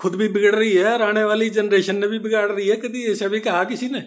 खुद 0.00 0.14
भी 0.14 0.28
बिगड़ 0.28 0.54
रही 0.54 0.72
है 0.72 0.92
और 0.92 1.02
आने 1.02 1.24
वाली 1.24 1.50
जनरेशन 1.50 1.96
ने 1.96 2.06
भी 2.06 2.18
बिगाड़ 2.18 2.50
रही 2.52 2.68
है। 2.68 2.76
कभी 2.76 3.04
ऐसा 3.12 3.28
भी 3.28 3.40
कहा 3.40 3.64
किसी 3.64 3.88
ने? 3.88 4.00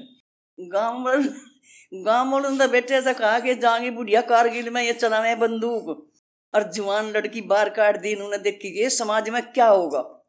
गाँव 0.59 1.03
वाले 1.05 1.48
गाँव 1.93 2.31
वालों 2.31 2.49
ने 2.49 2.67
बेटे 2.67 2.95
ऐसा 2.95 3.13
कहा 3.13 3.39
कि 3.39 3.55
जाएँगे 3.55 3.91
बुढ़िया 3.91 4.21
कारगिल 4.21 4.69
में, 4.69 4.83
ये 4.83 4.93
चलाने 4.93 5.35
बंदूक। 5.35 6.11
और 6.55 6.71
जवान 6.71 7.09
लड़की 7.09 7.41
बार 7.41 7.69
काट 7.69 7.97
दी, 7.97 8.09
इन्होंने 8.09 8.37
देखी 8.37 8.71
कि 8.71 8.89
समाज 8.89 9.29
में 9.29 9.51
क्या 9.51 9.67
होगा। 9.67 10.25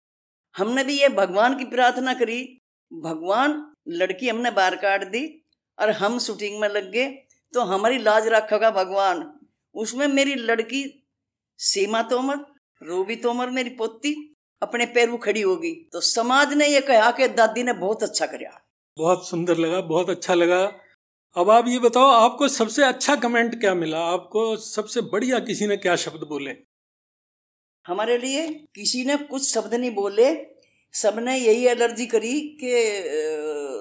हमने 0.56 0.84
भी 0.84 1.00
ये 1.00 1.08
भगवान 1.08 1.58
की 1.58 1.64
प्रार्थना 1.64 2.14
करी। 2.14 2.60
भगवान, 2.92 3.72
लड़की 3.88 4.28
हमने 4.28 4.50
बार 4.50 4.76
काट 4.76 5.04
दी, 5.04 5.46
और 5.78 5.90
हम 5.90 6.18
शूटिंग 6.18 6.60
में 6.60 6.68
लग 6.68 6.90
गए। 6.92 7.06
तो 7.52 7.60
हमारी 7.60 7.98
लाज 7.98 8.28
रखेगा 8.28 8.70
भगवान। 8.70 9.40
उसमें 9.74 10.06
मेरी 10.08 10.34
लड़की 10.34 11.08
सीमा 11.58 12.02
तोमर, 12.02 12.36
रूबी 12.82 13.16
तोमर, 13.16 13.50
मेरी 13.50 13.70
पोती, 13.70 14.36
अपने 14.62 14.86
पैरों 14.86 15.18
खड़ी 15.18 15.40
होगी 15.40 15.72
तो 15.92 16.00
समाज 16.00 16.52
ने 16.54 16.66
ये 16.66 16.80
कहा 16.80 17.10
कि 17.10 17.28
दादी 17.28 17.62
ने 17.62 17.72
बहुत 17.72 18.02
अच्छा 18.02 18.26
कराया। 18.26 18.60
बहुत 18.98 19.28
सुंदर 19.28 19.56
लगा, 19.56 19.80
बहुत 19.80 20.10
अच्छा 20.10 20.34
लगा। 20.34 20.79
अब 21.36 21.50
आप 21.50 21.68
ये 21.68 21.78
बताओ, 21.78 22.06
आपको 22.06 22.46
सबसे 22.48 22.84
अच्छा 22.84 23.14
कमेंट 23.16 23.60
क्या 23.60 23.74
मिला? 23.74 23.98
आपको 24.04 24.56
सबसे 24.56 25.00
बढ़िया 25.00 25.38
किसी 25.38 25.66
ने 25.66 25.76
क्या 25.76 25.94
शब्द 25.96 26.26
बोले? 26.28 26.54
हमारे 27.86 28.16
लिए 28.18 28.48
किसी 28.74 29.04
ने 29.04 29.16
कुछ 29.16 29.48
शब्द 29.48 29.74
नहीं 29.74 29.90
बोले। 29.94 30.26
सबने 30.94 31.36
यही 31.36 31.66
एलर्जी 31.66 32.06
करी 32.06 32.40
कि 32.60 32.72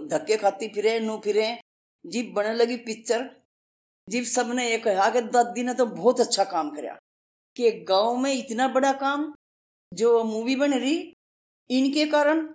धक्के 0.08 0.38
खाती 0.38 0.68
फिरे, 0.68 1.00
नू 1.00 1.18
फिरे। 1.24 1.60
जीप 2.06 2.32
बनने 2.36 2.54
लगी 2.54 2.78
पिक्चर। 2.78 3.30
जीप 4.08 4.24
सबने 4.26 4.70
ये 4.70 4.78
कहा 4.78 5.10
कि 5.10 5.22
दादी 5.22 5.64
ने 5.64 5.74
तो 5.74 5.86
बहुत 5.86 6.20
अच्छा 6.20 6.44
काम 6.44 6.70
कराया 6.70 6.98
कि 7.56 7.72
गाँव 7.90 8.18
में 8.18 8.34
इतना 8.34 8.68
बड़ा 8.68 8.92
काम 8.94 9.34
जो 9.92 10.24
मूवी 10.24 10.56
बन 10.56 10.74
रही, 10.74 11.14
इनके 11.70 12.06
कारण 12.06 12.48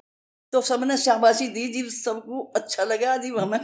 तो 0.55 0.61
सबने 0.61 0.97
शाबाशी 0.97 1.49
दी 1.49 1.69
जी 1.69 1.91
सबको 1.91 2.41
अच्छा 2.57 2.85
लगा 2.85 3.17
जी 3.17 3.29
हमें 3.29 3.61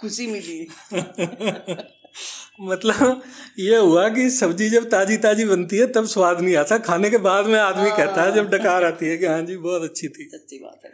खुशी 0.00 0.26
मिली। 0.26 0.68
मतलब 2.60 3.22
ये 3.58 3.76
हुआ 3.76 4.08
कि 4.08 4.30
सब्ज़ी 4.30 4.70
जब 4.70 4.90
ताजी 4.90 5.16
ताजी 5.16 5.44
बनती 5.44 5.76
है 5.76 5.86
तब 5.86 6.04
स्वाद 6.04 6.40
नहीं 6.40 6.56
आता। 6.56 6.78
खाने 6.78 7.10
के 7.10 7.18
बाद 7.18 7.46
में 7.46 7.58
आदमी 7.60 7.88
हाँ। 7.88 7.96
कहता 7.96 8.22
है 8.22 8.32
जब 8.32 8.48
डकार 8.50 8.84
आती 8.84 9.06
है 9.06 9.18
कि 9.18 9.26
हाँ 9.26 9.42
जी 9.42 9.56
बहुत 9.56 9.82
अच्छी 9.82 10.08
थी। 10.08 10.30
अच्छी 10.34 10.58
बात 10.58 10.80
है 10.84 10.92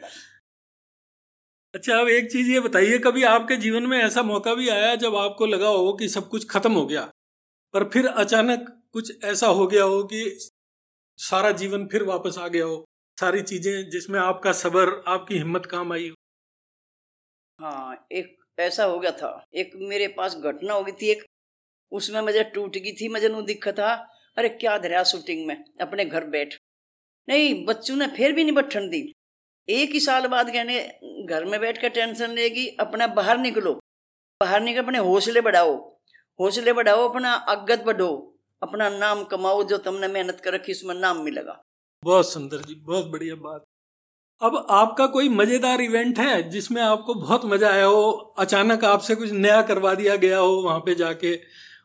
अच्छा 1.75 2.00
अब 2.00 2.09
एक 2.09 2.33
चीज़ 2.33 2.50
ये 2.50 2.61
बताइए 2.61 2.99
कभी 2.99 3.23
आपके 3.23 3.57
जीवन 3.57 3.83
में 3.83 3.99
ऐसा 3.99 4.23
मौका 4.23 4.55
भी 4.55 4.69
आया 4.69 4.95
जब 4.95 5.17
आपको 5.17 5.47
लगा 5.47 5.69
हो 5.69 5.93
कि 5.93 6.09
सब 6.09 6.28
कुछ 6.28 6.49
खत्म 6.50 6.73
हो 6.73 6.87
गया 6.87 7.11
पर 7.73 7.85
फिर 7.85 8.07
अचानक 8.07 8.83
कुछ 8.93 9.25
ऐसा 9.25 9.47
हो 9.47 9.67
गया 9.67 9.85
हो 9.85 10.02
कि 10.02 10.38
सारा 11.17 11.50
जीवन 11.50 11.87
फिर 11.87 12.02
वापस 12.02 12.38
आ 12.38 12.49
गया 12.49 12.64
हो? 12.64 12.88
सारी 13.20 13.42
चीज़ें 13.42 13.90
जिसमें 13.90 14.20
आपका 14.20 14.52
सबर, 14.52 15.04
आपकी 15.06 15.38
हिम्मत 15.38 15.66
काम 15.66 15.92
आई 15.92 16.12
हाँ। 17.60 18.06
एक 18.12 18.37
ऐसा 18.58 18.84
हो 18.84 18.98
गया 18.98 19.10
था। 19.10 19.44
एक 19.54 19.70
मेरे 19.76 20.08
पास 20.08 20.34
घटना 20.34 20.72
हो 20.75 20.84
गई 20.84 20.92
थी 20.92 21.10
एक। 21.10 21.25
उसमें 21.92 22.20
मुझे 22.20 22.44
टूट 22.44 22.76
गई 22.78 22.92
थी 22.92 23.08
मुझे 23.08 23.28
नू 23.28 23.42
दिखा 23.42 23.72
था। 23.72 23.94
अरे, 24.37 24.48
क्या 24.48 24.78
धरा 24.78 25.04
शूटिंग 25.04 25.46
में? 25.46 25.64
अपने 25.80 26.04
घर 26.04 26.25
बैठ। 26.25 26.54
नहीं, 27.28 27.64
बच्चों 27.64 27.96
ने 27.96 28.06
फिर 28.06 28.32
भी 28.32 28.44
नहीं 28.44 28.54
बैठन 28.54 28.88
दी। 28.88 29.12
एक 29.68 29.90
ही 29.90 30.00
साल 30.00 30.26
बाद 30.26 30.50
कहने, 30.52 30.98
घर 31.25 31.44
में 31.44 31.60
बैठ 31.60 31.82
कर 31.82 31.88
टेंशन 31.88 32.30
लेगी, 32.30 32.68
अपना 32.68 33.06
बाहर 33.06 33.38
निकलो। 33.38 33.75
बाहर 34.40 34.60
निकल 34.60 34.82
अपने 34.82 34.98
हौसले 34.98 35.40
बढ़ाओ। 35.40 35.98
हौसले 36.40 36.72
बढ़ाओ, 36.72 37.08
अपना 37.08 37.34
अगत 37.34 37.82
बढ़ो। 37.82 38.38
अपना 38.62 38.88
नाम 38.88 39.25
कमाओ 39.25 39.64
जो 39.64 39.78
तुमने 39.78 40.08
मेहनत 40.08 40.40
कर 40.44 40.54
रखी, 40.54 40.72
उसमें 40.72 40.94
नाम 40.94 41.25
मिलेगा। 41.25 41.62
बहुत 42.02 42.31
सुंदर 42.33 42.59
जी 42.59 42.75
बहुत 42.87 43.07
बढ़िया 43.07 43.35
बात। 43.37 43.64
अब 44.40 44.67
आपका 44.71 45.07
कोई 45.07 45.28
मज़ेदार 45.28 45.81
इवेंट 45.81 46.19
है 46.19 46.43
जिसमें 46.50 46.81
आपको 46.83 47.14
बहुत 47.14 47.45
मज़ा 47.45 47.71
आया 47.71 47.85
हो 47.85 48.11
अचानक 48.38 48.85
आपसे 48.85 49.14
कुछ 49.14 49.33
नया 49.35 49.62
करवा 49.62 49.95
दिया 49.95 50.17
गया 50.17 50.38
हो 50.38 50.52
वहाँ 50.62 50.78
पे 50.81 50.95
जाके 50.95 51.35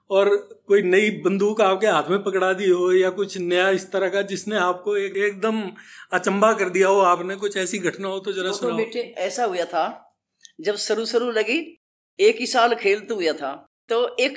और 0.09 0.29
कोई 0.67 0.81
नई 0.81 1.09
बंदूक 1.21 1.61
आपके 1.61 1.87
हाथ 1.87 2.09
में 2.09 2.23
पकड़ा 2.23 2.51
दी 2.53 2.69
हो 2.69 2.91
या 2.93 3.09
कुछ 3.11 3.37
नया 3.39 3.69
इस 3.71 3.91
तरह 3.91 4.09
का 4.09 4.21
जिसने 4.31 4.55
आपको 4.57 4.95
एक 4.97 5.17
एकदम 5.19 5.61
अचंबा 6.13 6.53
कर 6.53 6.69
दिया 6.69 6.87
हो 6.87 6.99
आपने 7.01 7.35
कुछ 7.35 7.57
ऐसी 7.57 7.77
घटना 7.79 8.07
हो 8.07 8.19
तो 8.19 8.31
जरा 8.31 8.49
तो 8.49 8.57
सुनाओ। 8.57 8.77
बेटे 8.77 8.99
ऐसा 9.19 9.45
हुआ 9.45 9.65
था 9.65 9.85
जब 10.61 10.75
शुरू 10.79 11.05
शुरू 11.05 11.31
लगी 11.31 11.59
एक 12.19 12.39
ही 12.39 12.45
साल 12.47 12.75
खेल 12.75 12.99
तो 12.99 13.15
हुआ 13.15 13.33
था। 13.33 13.53
तो 13.89 14.07
एक 14.19 14.35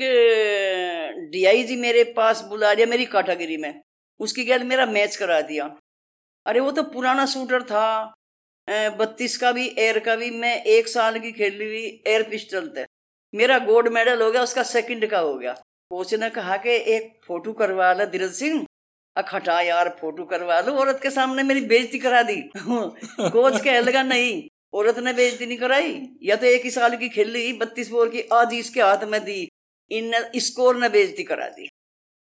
डीआईजी 1.33 1.77
मेरे 1.77 2.05
पास 2.15 2.43
बुला 2.45 2.73
लिया 2.73 2.87
मेरी 2.87 3.05
काटागिरी 3.07 3.57
में। 3.57 3.73
उसकी 4.21 4.45
गैल 4.45 4.65
मेरा 4.65 4.87
मैच 4.87 5.17
करा 5.17 5.41
दिया। 5.41 5.77
अरे 6.47 6.61
वो 6.61 6.73
तो 6.73 6.83
पुराना 6.83 7.27
शूटर 7.27 7.63
था। 7.63 8.15
बत्तीस 8.71 9.37
का 9.37 9.53
भी, 9.53 9.75
एयर 9.79 9.99
का 9.99 10.17
भी, 10.17 10.31
मैं 10.31 10.65
एक 10.65 10.89
साल 10.89 11.19
की 11.19 11.33
खेली 11.33 11.65
हुई 11.65 12.03
एयर 12.07 12.23
पिस्टल 12.23 12.73
थे। 12.77 12.87
मेरा 13.35 13.59
गोल्ड 13.59 13.89
मेडल 13.89 14.23
हो 14.23 14.31
गया, 14.31 14.43
उसका 14.43 14.63
सेकंड 14.63 15.07
का 15.07 15.19
हो 15.19 15.35
गया। 15.35 15.53
कोच 15.91 16.15
ने 16.15 16.31
कहा 16.31 16.57
कि 16.57 16.71
एक 16.71 17.19
फ़ोटो 17.27 17.53
करवा 17.53 17.93
लो 17.93 18.07
धीरज 18.07 18.33
सिंह। 18.33 18.67
अखटा 19.17 19.61
यार, 19.61 19.97
फ़ोटो 20.01 20.25
करवा 20.25 20.61
लो। 20.61 20.73
औरत 20.73 21.01
के 21.03 21.11
सामने 21.11 21.43
मेरी 21.43 21.61
बेइज्जती 21.61 21.99
करा 21.99 22.23
दी। 22.23 22.37
कोच 23.21 23.61
कह 23.65 23.81
लगा, 23.81 24.03
नहीं, 24.03 24.49
औरत 24.73 24.99
ने 24.99 25.13
बेइज्जती 25.13 25.47
नहीं 25.47 25.59
कराई। 25.59 26.09
या 26.23 26.37
तो 26.37 26.47
एक 26.47 26.63
ही 26.63 26.71
साल 26.71 26.97
की 26.97 27.09
खेल, 27.09 27.59
बत्तीस 27.59 27.89
बोर 27.89 28.09
की 28.09 28.21
आज 28.33 28.55
इसके 28.55 28.83
हाथ 28.83 29.05
में 29.05 29.25
दी। 29.25 29.49
इन 29.91 30.13
स्कोर 30.37 30.77
ने 30.77 30.89
बेइज्जती 30.89 31.23
करा 31.23 31.49
दी। 31.49 31.69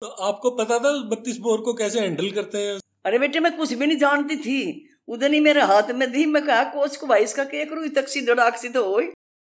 तो 0.05 0.23
आपको 0.23 0.49
पता 0.53 0.77
था 0.79 0.89
बत्तीस 1.09 1.37
बोर 1.39 1.61
को 1.61 1.73
कैसे 1.73 1.99
हैंडल 1.99 2.29
करते 2.31 2.57
हैं? 2.57 2.79
अरे 3.05 3.19
बेटे 3.19 3.39
मैं 3.39 3.55
कुछ 3.57 3.73
भी 3.73 3.85
नहीं 3.85 3.97
जानती 3.97 4.35
थी। 4.37 4.59
उधर 5.07 5.33
ही 5.33 5.39
मेरे 5.39 5.61
हाथ 5.63 5.89
में 5.93 6.11
दी 6.11 6.25
मैं 6.25 6.45
कहा 6.45 6.63
कोच 6.71 6.95
को 6.95 7.07
भाई 7.07 7.23
इसका 7.23 7.43
केक 7.45 7.73
रू 7.73 7.87
तक 7.95 8.07
दड़ाक 8.27 8.57
सी 8.57 8.69
तो 8.69 8.83
हो 8.85 9.01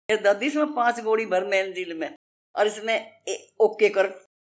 दादी 0.09 0.45
इसमें 0.45 0.73
पाँच 0.73 0.99
गोड़ी 1.03 1.25
भर 1.25 1.45
मेन 1.45 1.71
दिल 1.73 1.93
में। 1.93 2.09
और 2.55 2.67
इसमें 2.67 2.95
ओके 3.59 3.89
कर। 3.89 4.07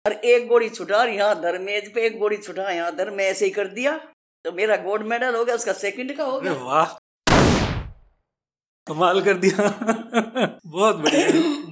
और 0.05 0.13
एक 0.13 0.47
गोड़ी 0.47 0.69
छुटा 0.69 0.97
और 0.97 1.09
यहाँ 1.09 1.41
धर 1.41 1.57
मेज 1.59 1.93
पे 1.93 2.05
एक 2.05 2.17
गोड़ी 2.19 2.37
छुटा 2.37 2.69
यहाँ 2.71 2.95
धर 2.95 3.09
मैं 3.11 3.25
ऐसे 3.25 3.45
ही 3.45 3.51
कर 3.51 3.67
दिया। 3.69 3.97
तो 4.45 4.51
मेरा 4.51 4.75
गोल्ड 4.83 5.03
मेडल 5.07 5.35
हो 5.35 5.43
गया 5.45 5.55
उसका 5.55 5.73
सेकंड 5.75 6.15
का 6.17 6.23
हो 6.23 6.39
गया। 6.39 6.53
वाह। 6.63 6.97
कमाल 8.89 9.21
कर 9.21 9.37
दिया। 9.37 9.67
बहुत 10.67 10.95
बढ़िया, 10.97 11.27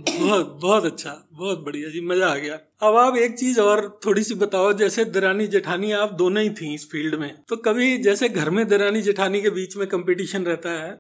बहुत 0.10 0.58
बहुत 0.62 0.86
अच्छा 0.86 1.12
बहुत 1.34 1.60
बढ़िया 1.60 1.90
जी, 1.90 2.02
मज़ा 2.04 2.28
आ 2.28 2.36
गया। 2.38 2.60
अब 2.82 2.96
आप 2.98 3.18
एक 3.18 3.38
चीज़ 3.40 3.60
और 3.62 3.88
थोड़ी 4.06 4.24
सी 4.24 4.36
बताओ, 4.38 4.72
जैसे 4.76 5.06
दरानी 5.08 5.48
जेठानी, 5.48 5.92
आप 5.94 6.14
दोनों 6.16 6.44
ही 6.44 6.50
थी 6.52 6.74
इस 6.74 6.90
फ़ील्ड 6.92 7.16
में। 7.16 7.34
तो 7.50 7.56
कभी 7.64 7.98
जैसे 8.00 8.30
घर 8.32 8.50
में 8.50 8.68
दरानी 8.68 9.02
जेठानी 9.02 9.42
के 9.42 9.50
बीच 9.52 9.78
में 9.78 9.88
कंपटीशन 9.90 10.46
रहता 10.46 10.70
है 10.76 10.96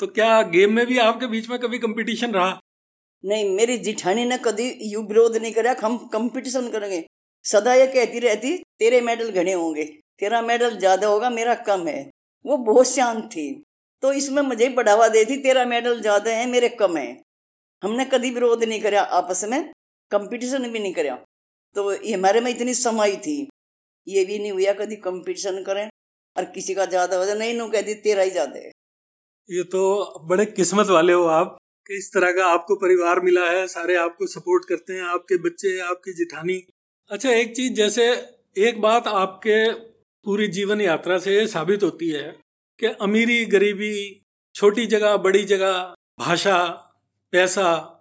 तो 0.00 0.06
क्या 0.08 0.40
गेम 0.48 0.72
में 0.72 0.86
भी 0.86 0.98
आपके 1.00 1.26
बीच 1.26 1.48
में 1.50 1.58
कभी 1.58 1.78
कंपटीशन 1.78 2.32
रहा? 2.32 2.58
नहीं, 3.24 3.44
मेरी 3.50 3.76
जिठानी 3.80 4.24
ने 4.24 4.36
कभी 4.38 4.66
यू 4.84 5.02
विरोध 5.02 5.36
नहीं 5.36 5.52
करा, 5.52 5.74
हम 5.82 5.96
कंपटीशन 6.12 6.68
करेंगे। 6.70 7.04
सदा 7.44 7.74
ये 7.74 7.86
कहती 7.86 8.18
रहती, 8.18 8.56
तेरे 8.78 9.00
मेडल 9.00 9.30
घने 9.32 9.52
होंगे, 9.52 9.84
तेरा 10.18 10.40
मेडल 10.42 10.76
ज़्यादा 10.78 11.06
होगा, 11.06 11.30
मेरा 11.30 11.54
कम 11.66 11.86
है। 11.86 12.10
वो 12.44 12.56
बहुत 12.64 12.88
शांत 12.88 13.24
थी। 13.26 13.48
तो 14.06 14.12
इसमें 14.14 14.40
मुझे 14.44 14.68
बढ़ावा 14.70 15.06
दे 15.08 15.24
थी 15.24 15.36
तेरा 15.42 15.64
मेडल 15.66 16.00
ज़्यादा 16.00 16.30
है, 16.30 16.46
मेरे 16.46 16.68
कम 16.70 16.96
है। 16.96 17.22
हमने 17.82 18.04
कभी 18.06 18.30
विरोध 18.30 18.62
नहीं 18.64 18.80
कराया 18.82 19.02
आपस 19.16 19.44
में 19.44 19.72
कंपटीशन 20.10 20.68
भी 20.72 20.78
नहीं 20.78 20.92
कराया 20.94 21.16
तो 21.76 21.88
हमारे 21.90 22.40
में 22.40 22.50
इतनी 22.50 22.74
समाई 22.74 23.16
थी, 23.16 23.36
ये 24.06 24.24
भी 24.24 24.38
नहीं 24.38 24.52
हुआ 24.52 24.72
कभी 24.74 24.96
कंपटीशन 24.98 25.62
करें, 25.64 25.88
और 26.36 26.44
किसी 26.52 26.74
का 26.74 26.84
ज़्यादा 26.86 27.16
हो 27.16 27.24
जाए, 27.24 27.34
नहीं 27.34 27.54
नो 27.54 27.68
कहती 27.68 27.94
तेरा 28.02 28.22
ही 28.22 28.30
ज़्यादा 28.30 28.58
है। 28.58 28.70
ये 29.48 29.62
तो 29.66 29.82
बड़े 30.28 30.46
किस्मत 30.52 30.86
वाले 30.90 31.12
हो 31.12 31.26
आप, 31.32 31.56
कि 31.86 31.98
इस 31.98 32.10
तरह 32.14 32.32
का 32.32 32.46
आपको 32.52 32.76
परिवार 32.76 33.20
मिला 33.22 33.50
है, 33.50 33.66
सारे 33.68 33.96
आपको 33.98 34.26
सपोर्ट 34.28 34.68
करते 34.68 34.92
हैं, 34.92 35.02
आपके 35.10 35.42
बच्चे, 35.42 35.78
आपकी 35.82 36.12
जिठानी। 36.14 36.62
अच्छा 37.10 37.30
एक 37.32 37.54
चीज़, 37.56 37.74
जैसे 37.74 38.10
एक 38.62 38.80
बात 38.80 39.06
आपके 39.18 39.62
पूरी 40.24 40.48
जीवन 40.52 40.80
यात्रा 40.82 41.18
से 41.20 41.46
साबित 41.48 41.82
होती 41.82 42.10
है 42.10 42.34
कि 42.80 42.86
अमीरी 42.86 43.44
गरीबी, 43.44 44.26
छोटी 44.54 44.86
जगह, 44.86 45.16
बड़ी 45.16 45.44
जगह, 45.44 45.94
भाषा, 46.18 46.66
पैसा, 47.32 47.92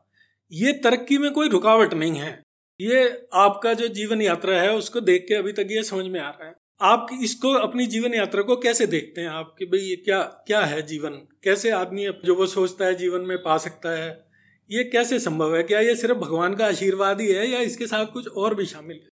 ये 0.51 0.73
तरक्की 0.73 1.17
में 1.17 1.31
कोई 1.31 1.49
रुकावट 1.49 1.93
नहीं 1.93 2.11
है। 2.11 2.43
ये 2.81 3.27
आपका 3.33 3.73
जो 3.73 3.87
जीवन 3.87 4.21
यात्रा 4.21 4.61
है, 4.61 4.73
उसको 4.73 5.01
देख 5.01 5.25
के 5.27 5.33
अभी 5.33 5.51
तक 5.51 5.67
ये 5.71 5.83
समझ 5.83 6.05
में 6.05 6.19
आ 6.19 6.29
रहा 6.29 6.47
है। 6.47 6.55
आप 6.81 7.07
इसको, 7.23 7.53
अपनी 7.53 7.87
जीवन 7.87 8.13
यात्रा 8.13 8.41
को 8.41 8.55
कैसे 8.55 8.87
देखते 8.87 9.21
हैं 9.21 9.27
आप 9.27 9.55
कि 9.59 9.65
भाई 9.65 9.79
ये 9.79 9.95
क्या 9.95 10.21
क्या 10.21 10.61
है 10.61 10.81
जीवन? 10.81 11.09
कैसे 11.43 11.69
आदमी 11.69 12.07
जो 12.25 12.35
वो 12.35 12.47
सोचता 12.47 12.85
है 12.85 12.95
जीवन 12.95 13.21
में 13.21 13.37
पा 13.37 13.57
सकता 13.57 13.89
है? 13.89 14.25
ये 14.71 14.83
कैसे 14.83 15.19
संभव 15.19 15.55
है? 15.55 15.63
क्या 15.63 15.79
ये 15.79 15.95
सिर्फ़ 15.95 16.17
भगवान 16.17 16.55
का 16.55 16.65
आशीर्वाद 16.65 17.21
ही 17.21 17.31
है 17.31 17.47
या 17.47 17.59
इसके 17.59 17.87
साथ 17.87 18.05
कुछ 18.05 18.27
और 18.27 18.55
भी 18.55 18.65
शामिल 18.65 18.97
है? 18.97 19.07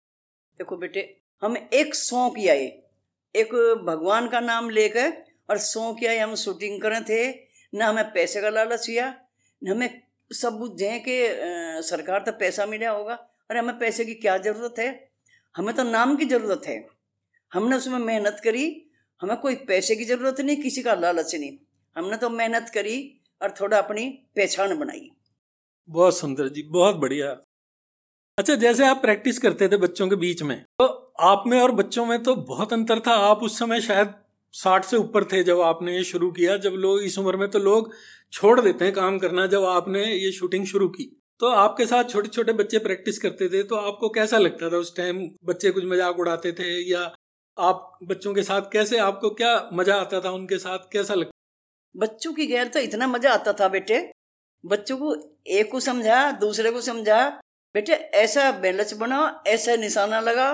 देखो 0.57 0.77
बेटे, 0.77 1.21
हम 1.41 1.69
एक 1.73 1.95
शौक 1.95 2.37
आए। 2.37 2.83
एक 3.35 3.53
भगवान 3.85 4.29
का 4.29 4.39
नाम 4.39 4.69
लेकर 4.69 5.30
और 5.51 5.57
शौक 5.59 6.03
आए 6.05 6.17
हम 6.17 6.35
शूटिंग 6.37 6.81
करे 6.81 6.99
थे, 7.03 7.29
ना 7.73 7.87
हमें 7.87 8.11
पैसे 8.13 8.41
का 8.41 8.49
लालच 8.49 8.89
हुआ, 8.89 9.07
न 9.61 9.67
हमें 9.67 10.01
सब 10.31 10.57
बुझे 10.59 10.97
कि 11.07 11.17
सरकार 11.87 12.19
तो 12.19 12.31
पैसा 12.39 12.65
मिला 12.65 12.89
होगा। 12.89 13.13
और 13.49 13.57
हमें 13.57 13.77
पैसे 13.79 14.05
की 14.05 14.13
क्या 14.15 14.37
ज़रूरत 14.39 14.75
है? 14.79 14.89
हमें 15.55 15.73
तो 15.75 15.83
नाम 15.85 16.15
की 16.15 16.25
ज़रूरत 16.25 16.67
है। 16.67 16.77
हमने 17.51 17.75
उसमें 17.75 17.97
मेहनत 17.99 18.39
करी, 18.43 18.65
हमें 19.21 19.35
कोई 19.37 19.55
पैसे 19.67 19.95
की 19.95 20.05
ज़रूरत 20.05 20.39
नहीं, 20.41 20.57
किसी 20.57 20.83
का 20.83 20.93
लालच 20.95 21.35
नहीं। 21.35 21.57
हमने 21.95 22.17
तो 22.17 22.29
मेहनत 22.31 22.71
करी 22.73 22.97
और 23.41 23.51
थोड़ा 23.51 23.77
अपनी 23.77 24.07
पहचान 24.35 24.77
बनाई। 24.79 25.09
बहुत 25.89 26.17
सुंदर 26.17 26.47
जी, 26.47 26.63
बहुत 26.63 26.95
बढ़िया। 26.95 27.29
अच्छा 28.37 28.55
जैसे 28.55 28.85
आप 28.85 29.01
प्रैक्टिस 29.01 29.39
करते 29.39 29.67
थे 29.69 29.77
बच्चों 29.77 30.07
के 30.09 30.15
बीच 30.15 30.41
में 30.43 30.57
तो 30.79 30.85
आप 31.21 31.43
में 31.47 31.59
और 31.61 31.71
बच्चों 31.73 32.05
में 32.05 32.21
तो 32.23 32.35
बहुत 32.47 32.73
अंतर 32.73 32.99
था। 32.99 33.13
आप 33.23 33.43
उस 33.43 33.57
समय 33.59 33.81
शायद 33.81 34.13
साठ 34.53 34.85
से 34.85 34.97
ऊपर 34.97 35.23
थे 35.25 35.43
जब 35.43 35.61
आपने 35.61 35.95
ये 35.95 36.03
शुरू 36.03 36.31
किया, 36.31 36.57
जब 36.57 36.73
लोग, 36.75 37.01
इस 37.03 37.17
उम्र 37.19 37.37
में 37.37 37.49
तो 37.51 37.59
लोग 37.59 37.93
छोड़ 38.33 38.59
देते 38.61 38.85
हैं 38.85 38.93
काम 38.93 39.17
करना, 39.19 39.45
जब 39.47 39.63
आपने 39.65 40.05
ये 40.05 40.31
शूटिंग 40.31 40.65
शुरू 40.65 40.87
की। 40.89 41.11
तो 41.39 41.47
आपके 41.47 41.85
साथ 41.85 42.03
छोटे 42.03 42.29
छोटे 42.29 42.53
बच्चे 42.53 42.79
प्रैक्टिस 42.79 43.17
करते 43.19 43.47
थे 43.49 43.61
तो 43.63 43.75
आपको 43.77 44.09
कैसा 44.09 44.37
लगता 44.37 44.69
था 44.71 44.77
उस 44.77 44.95
टाइम? 44.97 45.19
बच्चे 45.45 45.71
कुछ 45.71 45.85
मज़ाक 45.85 46.19
उड़ाते 46.19 46.51
थे 46.51 46.69
या 46.91 47.01
आप 47.57 47.97
बच्चों 48.03 48.33
के 48.33 48.43
साथ 48.43 48.69
कैसे, 48.73 48.97
आपको 48.99 49.29
क्या 49.31 49.69
मज़ा 49.73 49.95
आता 49.95 50.19
था 50.21 50.31
उनके 50.31 50.57
साथ? 50.57 50.79
कैसा 50.93 51.13
लगता 51.13 51.31
बच्चों 51.95 52.33
की 52.33 52.45
गैर 52.45 52.67
तो 52.67 52.79
इतना 52.79 53.07
मज़ा 53.07 53.31
आता 53.33 53.53
था 53.53 53.67
बेटे। 53.67 53.99
बच्चों 54.63 54.97
को 54.97 55.15
एक 55.49 55.71
को 55.71 55.79
समझा, 55.79 56.31
दूसरे 56.31 56.71
को 56.71 56.81
समझा, 56.81 57.29
बेटे 57.75 57.93
ऐसा 57.93 58.51
बैलच 58.59 58.93
बनाओ, 58.93 59.29
ऐसा 59.47 59.75
निशाना 59.75 60.19
लगा 60.21 60.51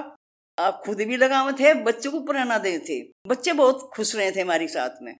आप 0.58 0.82
खुद 0.86 1.02
भी 1.02 1.18
लगावे 1.18 1.52
थे 1.54 1.74
बच्चों 1.84 2.12
को 2.12 2.20
प्रेरणा 2.22 2.58
दे 2.58 2.78
थे। 2.80 3.02
बच्चे 3.28 3.54
बहुत 3.54 3.90
खुश 3.94 4.16
रहे 4.16 4.32
थे 4.32 4.42
हमारे 4.42 4.68
साथ 4.68 5.02
में। 5.02 5.16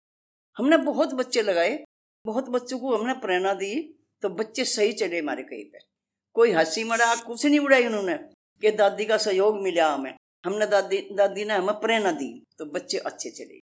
हमने 0.56 0.76
बहुत 0.84 1.14
बच्चे 1.14 1.42
लगाए 1.42 1.78
बहुत 2.24 2.48
बच्चों 2.50 2.78
को 2.78 2.96
हमने 2.96 3.14
प्रेरणा 3.20 3.52
दी 3.54 3.74
तो 4.22 4.28
बच्चे 4.30 4.64
सही 4.66 4.92
चले 4.94 5.18
हमारे 5.18 5.42
कहीं 5.42 5.64
पे। 5.64 5.78
कोई 6.36 6.50
हँसी 6.52 6.84
मज़ाक 6.84 7.22
कुछ 7.24 7.44
नहीं 7.46 7.58
उड़ाई 7.60 7.86
उन्होंने 7.86 8.16
कि 8.62 8.70
दादी 8.72 9.04
का 9.04 9.16
सहयोग 9.18 9.60
मिला 9.62 9.92
हमें। 9.92 10.14
हमने 10.44 10.66
दादी 10.66 10.98
दादी 11.12 11.44
ने 11.44 11.54
हमें 11.54 11.74
प्रेरणा 11.80 12.10
दी 12.12 12.32
तो 12.58 12.64
बच्चे 12.66 12.98
अच्छे 13.00 13.30
चले। 13.30 13.60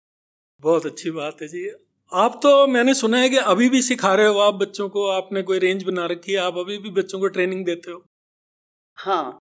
बहुत 0.62 0.86
अच्छी 0.86 1.10
बात 1.10 1.42
है 1.42 1.48
जी। 1.48 1.68
आप 2.12 2.38
तो 2.42 2.66
मैंने 2.66 2.94
सुना 2.94 3.18
है 3.18 3.28
कि 3.28 3.36
अभी 3.50 3.68
भी 3.68 3.80
सिखा 3.82 4.14
रहे 4.14 4.26
हो 4.26 4.38
आप 4.40 4.54
बच्चों 4.54 4.88
को 4.88 5.06
आपने 5.10 5.42
कोई 5.42 5.58
रेंज 5.58 5.82
बना 5.82 6.06
रखी 6.06 6.32
है 6.32 6.38
आप 6.40 6.58
अभी 6.58 6.78
भी 6.78 6.90
बच्चों 6.92 7.20
को 7.20 7.28
ट्रेनिंग 7.28 7.64
देते 7.66 7.90
हो। 7.90 8.04
हाँ 8.98 9.38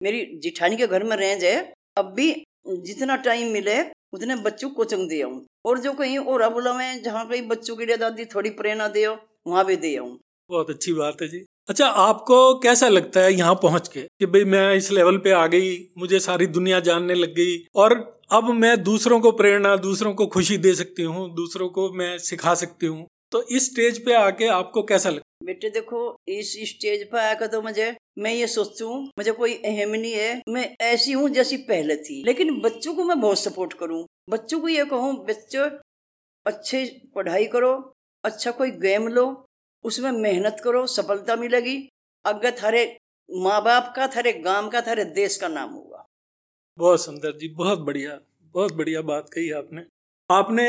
मेरी 0.00 0.24
जिठानी 0.42 0.76
के 0.76 0.86
घर 0.86 1.04
में 1.04 1.16
रेंज 1.16 1.44
है, 1.44 1.72
अब 1.96 2.12
भी 2.16 2.32
जितना 2.68 3.16
टाइम 3.18 3.52
मिले, 3.52 3.80
उतने 4.12 4.36
बच्चों 4.36 4.70
कोचिंग 4.70 5.08
दे 5.08 5.20
आऊँ। 5.22 5.44
और 5.66 5.78
जो 5.78 5.92
कहीं 5.92 6.18
और 6.18 6.48
बोला 6.52 6.72
मैं, 6.74 7.02
जहाँ 7.02 7.26
कहीं 7.28 7.42
बच्चों 7.48 7.76
के 7.76 7.96
दादी 7.96 8.24
थोड़ी 8.24 8.50
प्रेरणा 8.50 8.88
दे 8.88 9.06
वहाँ 9.06 9.64
भी 9.64 9.76
दे 9.76 9.96
आऊँ। 9.96 10.18
बहुत 10.50 10.70
अच्छी 10.70 10.92
बात 10.92 11.22
है 11.22 11.28
जी। 11.28 11.44
अच्छा 11.68 11.86
आपको 11.86 12.54
कैसा 12.58 12.88
लगता 12.88 13.20
है 13.20 13.32
यहाँ 13.34 13.54
पहुँच 13.54 13.88
के, 13.88 14.00
कि 14.00 14.26
भाई 14.26 14.44
मैं 14.44 14.74
इस 14.74 14.90
लेवल 14.92 15.18
पे 15.18 15.30
आ 15.30 15.46
गई, 15.46 15.76
मुझे 15.98 16.20
सारी 16.20 16.46
दुनिया 16.48 16.80
जानने 16.80 17.14
लग 17.14 17.34
गई, 17.34 17.56
और 17.76 17.94
अब 18.32 18.50
मैं 18.54 18.82
दूसरों 18.82 19.20
को 19.20 19.30
प्रेरणा, 19.32 19.76
दूसरों 19.76 20.12
को 20.14 20.26
खुशी 20.26 20.56
दे 20.58 20.74
सकती 20.74 21.02
हूँ, 21.02 21.28
दूसरों 21.34 21.68
को 21.68 21.92
मैं 21.92 22.16
सिखा 22.18 22.54
सकती 22.54 22.86
हूँ? 22.86 23.06
तो 23.32 23.42
इस 23.42 23.70
स्टेज 23.70 24.04
पे 24.04 24.14
आके 24.14 24.46
आपको 24.48 24.82
कैसा 24.82 25.10
लगता 25.10 25.44
बेटे 25.44 25.68
देखो 25.70 25.98
इस 26.28 26.52
स्टेज 26.68 27.02
पे 27.10 27.18
आकर 27.20 27.46
तो 27.46 27.60
मुझे 27.62 27.94
मैं 28.18 28.32
ये 28.32 28.46
सोचती 28.46 28.84
हूँ 28.84 29.02
मुझे 29.18 29.32
कोई 29.32 29.54
अहम 29.54 29.90
नहीं 29.90 30.12
है। 30.12 30.42
मैं 30.48 30.64
ऐसी 30.80 31.12
हूँ 31.12 31.28
जैसी 31.28 31.56
पहले 31.68 31.96
थी। 31.96 32.22
लेकिन 32.26 32.60
बच्चों 32.60 32.94
को 32.94 33.04
मैं 33.04 33.20
बहुत 33.20 33.38
सपोर्ट 33.38 33.72
करूँ। 33.72 34.04
बच्चों 34.30 34.60
को 34.60 34.68
ये 34.68 34.84
कहूँ 34.84 35.14
बच्चों 35.26 35.68
अच्छे 36.46 36.84
पढ़ाई 37.14 37.46
करो 37.46 37.72
अच्छा 38.24 38.50
कोई 38.50 38.70
गेम 38.80 39.08
लो 39.08 39.24
उसमें 39.84 40.10
मेहनत 40.12 40.60
करो 40.64 40.86
सफलता 40.86 41.36
मिलेगी। 41.36 41.76
अगर 42.24 42.56
थारे 42.62 42.84
माँ 43.28 43.62
बाप 43.64 43.92
का 43.96 44.06
थारे 44.06 44.32
गाँव 44.44 44.68
का 44.68 44.80
थारे 44.80 45.04
देश 45.14 45.36
का 45.36 45.48
नाम 45.48 45.70
होगा। 45.70 46.06
बहुत 46.78 47.04
सुंदर 47.04 47.36
जी 47.38 47.48
बहुत 47.54 47.78
बढ़िया 47.78 48.18
बहुत 48.54 48.72
बढ़िया 48.72 49.02
बात 49.02 49.30
कही 49.32 49.50
आपने। 49.52 49.84
आपने 50.30 50.66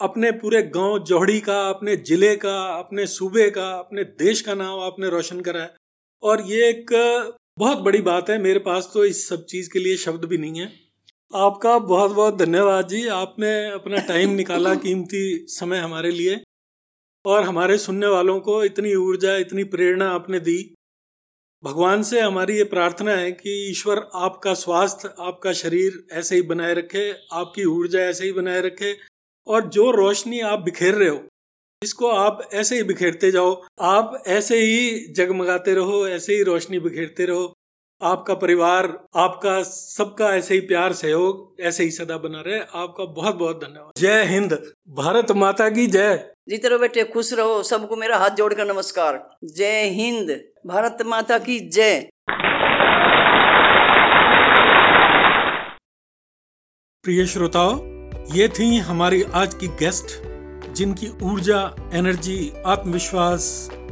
अपने 0.00 0.30
पूरे 0.32 0.62
गाँव 0.74 0.98
जोहड़ी 1.04 1.40
का 1.40 1.60
अपने 1.68 1.96
ज़िले 1.98 2.34
का 2.36 2.54
अपने 2.78 3.06
सूबे 3.06 3.48
का 3.50 3.68
अपने 3.70 4.04
देश 4.18 4.40
का 4.40 4.54
नाम 4.54 4.80
आपने 4.80 5.08
रोशन 5.10 5.40
करा 5.40 5.62
है। 5.62 5.74
और 6.22 6.42
ये 6.42 6.68
एक 6.68 6.90
बहुत 7.58 7.78
बड़ी 7.78 8.00
बात 8.02 8.30
है 8.30 8.38
मेरे 8.42 8.58
पास 8.58 8.90
तो 8.94 9.04
इस 9.04 9.28
सब 9.28 9.44
चीज़ 9.44 9.68
के 9.72 9.78
लिए 9.78 9.96
शब्द 9.96 10.24
भी 10.24 10.38
नहीं 10.38 10.60
है। 10.60 10.72
आपका 11.32 11.78
बहुत 11.80 12.10
बहुत 12.12 12.38
धन्यवाद 12.38 12.88
जी 12.88 13.06
आपने 13.08 13.52
अपना 13.70 13.98
टाइम 14.08 14.30
निकाला 14.34 14.74
कीमती 14.84 15.22
समय 15.50 15.78
हमारे 15.78 16.10
लिए। 16.10 16.40
और 17.24 17.42
हमारे 17.44 17.76
सुनने 17.78 18.06
वालों 18.06 18.38
को 18.40 18.62
इतनी 18.64 18.94
ऊर्जा 18.96 19.36
इतनी 19.36 19.64
प्रेरणा 19.66 20.10
आपने 20.10 20.40
दी। 20.40 20.58
भगवान 21.64 22.02
से 22.02 22.20
हमारी 22.20 22.56
ये 22.56 22.64
प्रार्थना 22.66 23.12
है 23.12 23.30
कि 23.32 23.50
ईश्वर 23.70 23.98
आपका 24.16 24.54
स्वास्थ्य 24.56 25.08
आपका 25.20 25.52
शरीर 25.54 26.02
ऐसे 26.12 26.36
ही 26.36 26.42
बनाए 26.44 26.74
रखे 26.74 27.10
आपकी 27.32 27.64
ऊर्जा 27.66 28.00
ऐसे 28.02 28.24
ही 28.24 28.32
बनाए 28.32 28.60
रखे। 28.60 28.92
और 29.46 29.68
जो 29.68 29.90
रोशनी 29.90 30.40
आप 30.40 30.58
बिखेर 30.58 30.94
रहे 30.94 31.08
हो 31.08 31.20
इसको 31.82 32.08
आप 32.08 32.48
ऐसे 32.54 32.76
ही 32.76 32.82
बिखेरते 32.82 33.30
जाओ। 33.30 33.62
आप 33.80 34.22
ऐसे 34.26 34.58
ही 34.58 35.12
जगमगाते 35.14 35.74
रहो 35.74 36.08
ऐसे 36.08 36.34
ही 36.34 36.42
रोशनी 36.42 36.78
बिखेरते 36.78 37.26
रहो। 37.26 37.54
आपका 38.02 38.34
परिवार 38.34 39.04
आपका 39.16 39.62
सबका 39.62 40.36
ऐसे 40.36 40.54
ही 40.54 40.60
प्यार 40.60 40.92
सहयोग 40.92 41.60
ऐसे 41.60 41.84
ही 41.84 41.90
सदा 41.90 42.18
बना 42.18 42.40
रहे। 42.40 42.60
आपका 42.74 43.04
बहुत 43.04 43.34
बहुत 43.34 43.64
धन्यवाद। 43.64 44.00
जय 44.00 44.24
हिंद। 44.24 44.72
भारत 44.88 45.30
माता 45.32 45.68
की 45.68 45.86
जय। 45.86 46.32
जीते 46.48 46.68
रहो 46.68 46.78
बेटे 46.78 47.04
खुश 47.04 47.32
रहो। 47.32 47.62
सबको 47.62 47.96
मेरा 47.96 48.16
हाथ 48.16 48.30
जोड़कर 48.30 48.66
नमस्कार। 48.66 49.36
जय 49.44 49.82
हिंद। 49.82 50.30
भारत 50.66 50.98
माता 51.06 51.38
की 51.38 51.60
जय। 51.60 52.08
प्रिय 57.04 57.26
श्रोताओ 57.26 57.99
ये 58.30 58.46
थी 58.48 58.76
हमारी 58.78 59.22
आज 59.34 59.54
की 59.54 59.66
गेस्ट 59.78 60.10
जिनकी 60.76 61.08
ऊर्जा 61.22 61.60
एनर्जी 61.94 62.52
आत्मविश्वास 62.66 63.46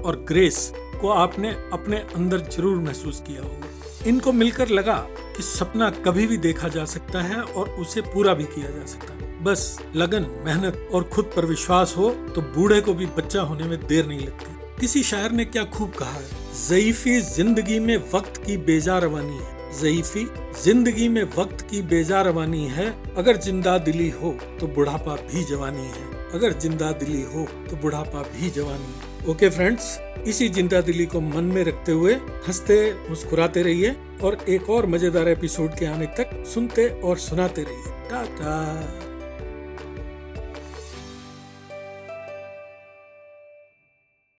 और 0.04 0.16
ग्रेस 0.28 0.72
को 1.00 1.08
आपने 1.10 1.50
अपने 1.72 1.96
अंदर 2.16 2.40
ज़रूर 2.50 2.76
महसूस 2.78 3.22
किया 3.26 3.42
होगा। 3.42 4.08
इनको 4.08 4.32
मिलकर 4.32 4.68
लगा 4.68 4.96
कि 5.36 5.42
सपना 5.42 5.90
कभी 6.06 6.26
भी 6.26 6.36
देखा 6.38 6.68
जा 6.68 6.84
सकता 6.84 7.22
है 7.22 7.40
और 7.42 7.70
उसे 7.80 8.00
पूरा 8.04 8.34
भी 8.34 8.44
किया 8.46 8.70
जा 8.70 8.86
सकता 8.86 9.12
है। 9.14 9.42
बस 9.44 9.78
लगन, 9.96 10.26
मेहनत 10.46 10.88
और 10.94 11.04
खुद 11.04 11.32
पर 11.36 11.46
विश्वास 11.46 11.94
हो 11.96 12.10
तो 12.34 12.42
बूढ़े 12.54 12.80
को 12.80 12.94
भी 12.94 13.06
बच्चा 13.18 13.42
होने 13.42 13.64
में 13.64 13.78
देर 13.86 14.06
नहीं 14.06 14.20
लगती। 14.20 14.56
किसी 14.80 15.02
शायर 15.02 15.30
ने 15.32 15.44
क्या 15.46 15.64
खूब 15.66 15.92
कहा 15.92 16.10
है? 16.10 16.26
जयीफी 16.68 17.20
ज़िंदगी 17.26 17.78
में 17.80 17.96
वक्त 18.14 18.42
की 18.46 18.56
बेजा 18.56 18.98
रवानी 18.98 19.36
है। 19.36 19.56
जयीफी, 19.72 20.26
ज़िंदगी 20.62 21.08
में 21.08 21.22
वक्त 21.36 21.60
की 21.60 21.82
बेजा 21.82 22.20
रवानी 22.22 22.64
है। 22.66 22.88
अगर 23.16 23.36
ज़िंदा 23.36 23.76
दिली 23.78 24.08
हो 24.10 24.34
तो 24.60 24.66
बुढ़ापा 24.66 25.14
भी 25.24 25.44
जवानी 25.44 25.86
है। 25.86 26.06
अगर 26.34 26.58
ज़िंदा 26.60 26.90
दिली 26.92 27.22
हो 27.24 27.46
तो 27.70 27.76
बुढ़ापा 27.76 28.22
भी 28.24 28.50
जवानी 28.50 28.94
है। 28.94 29.30
ओके 29.30 29.48
फ्रेंड्स, 29.50 29.98
इसी 30.26 30.48
ज़िंदा 30.48 30.80
दिली 30.80 31.06
को 31.06 31.20
मन 31.20 31.44
में 31.44 31.62
रखते 31.64 31.92
हुए 31.92 32.14
हँसते, 32.48 32.92
मुस्कुराते 33.08 33.62
रहिए 33.62 33.96
और 34.22 34.38
एक 34.48 34.70
और 34.70 34.86
मज़ेदार 34.86 35.28
एपिसोड 35.28 35.74
के 35.74 35.86
आने 35.86 36.06
तक 36.18 36.42
सुनते 36.54 36.88
और 37.00 37.18
सुनाते 37.18 37.62
रहिए। 37.62 38.08
टाटा। 38.10 39.07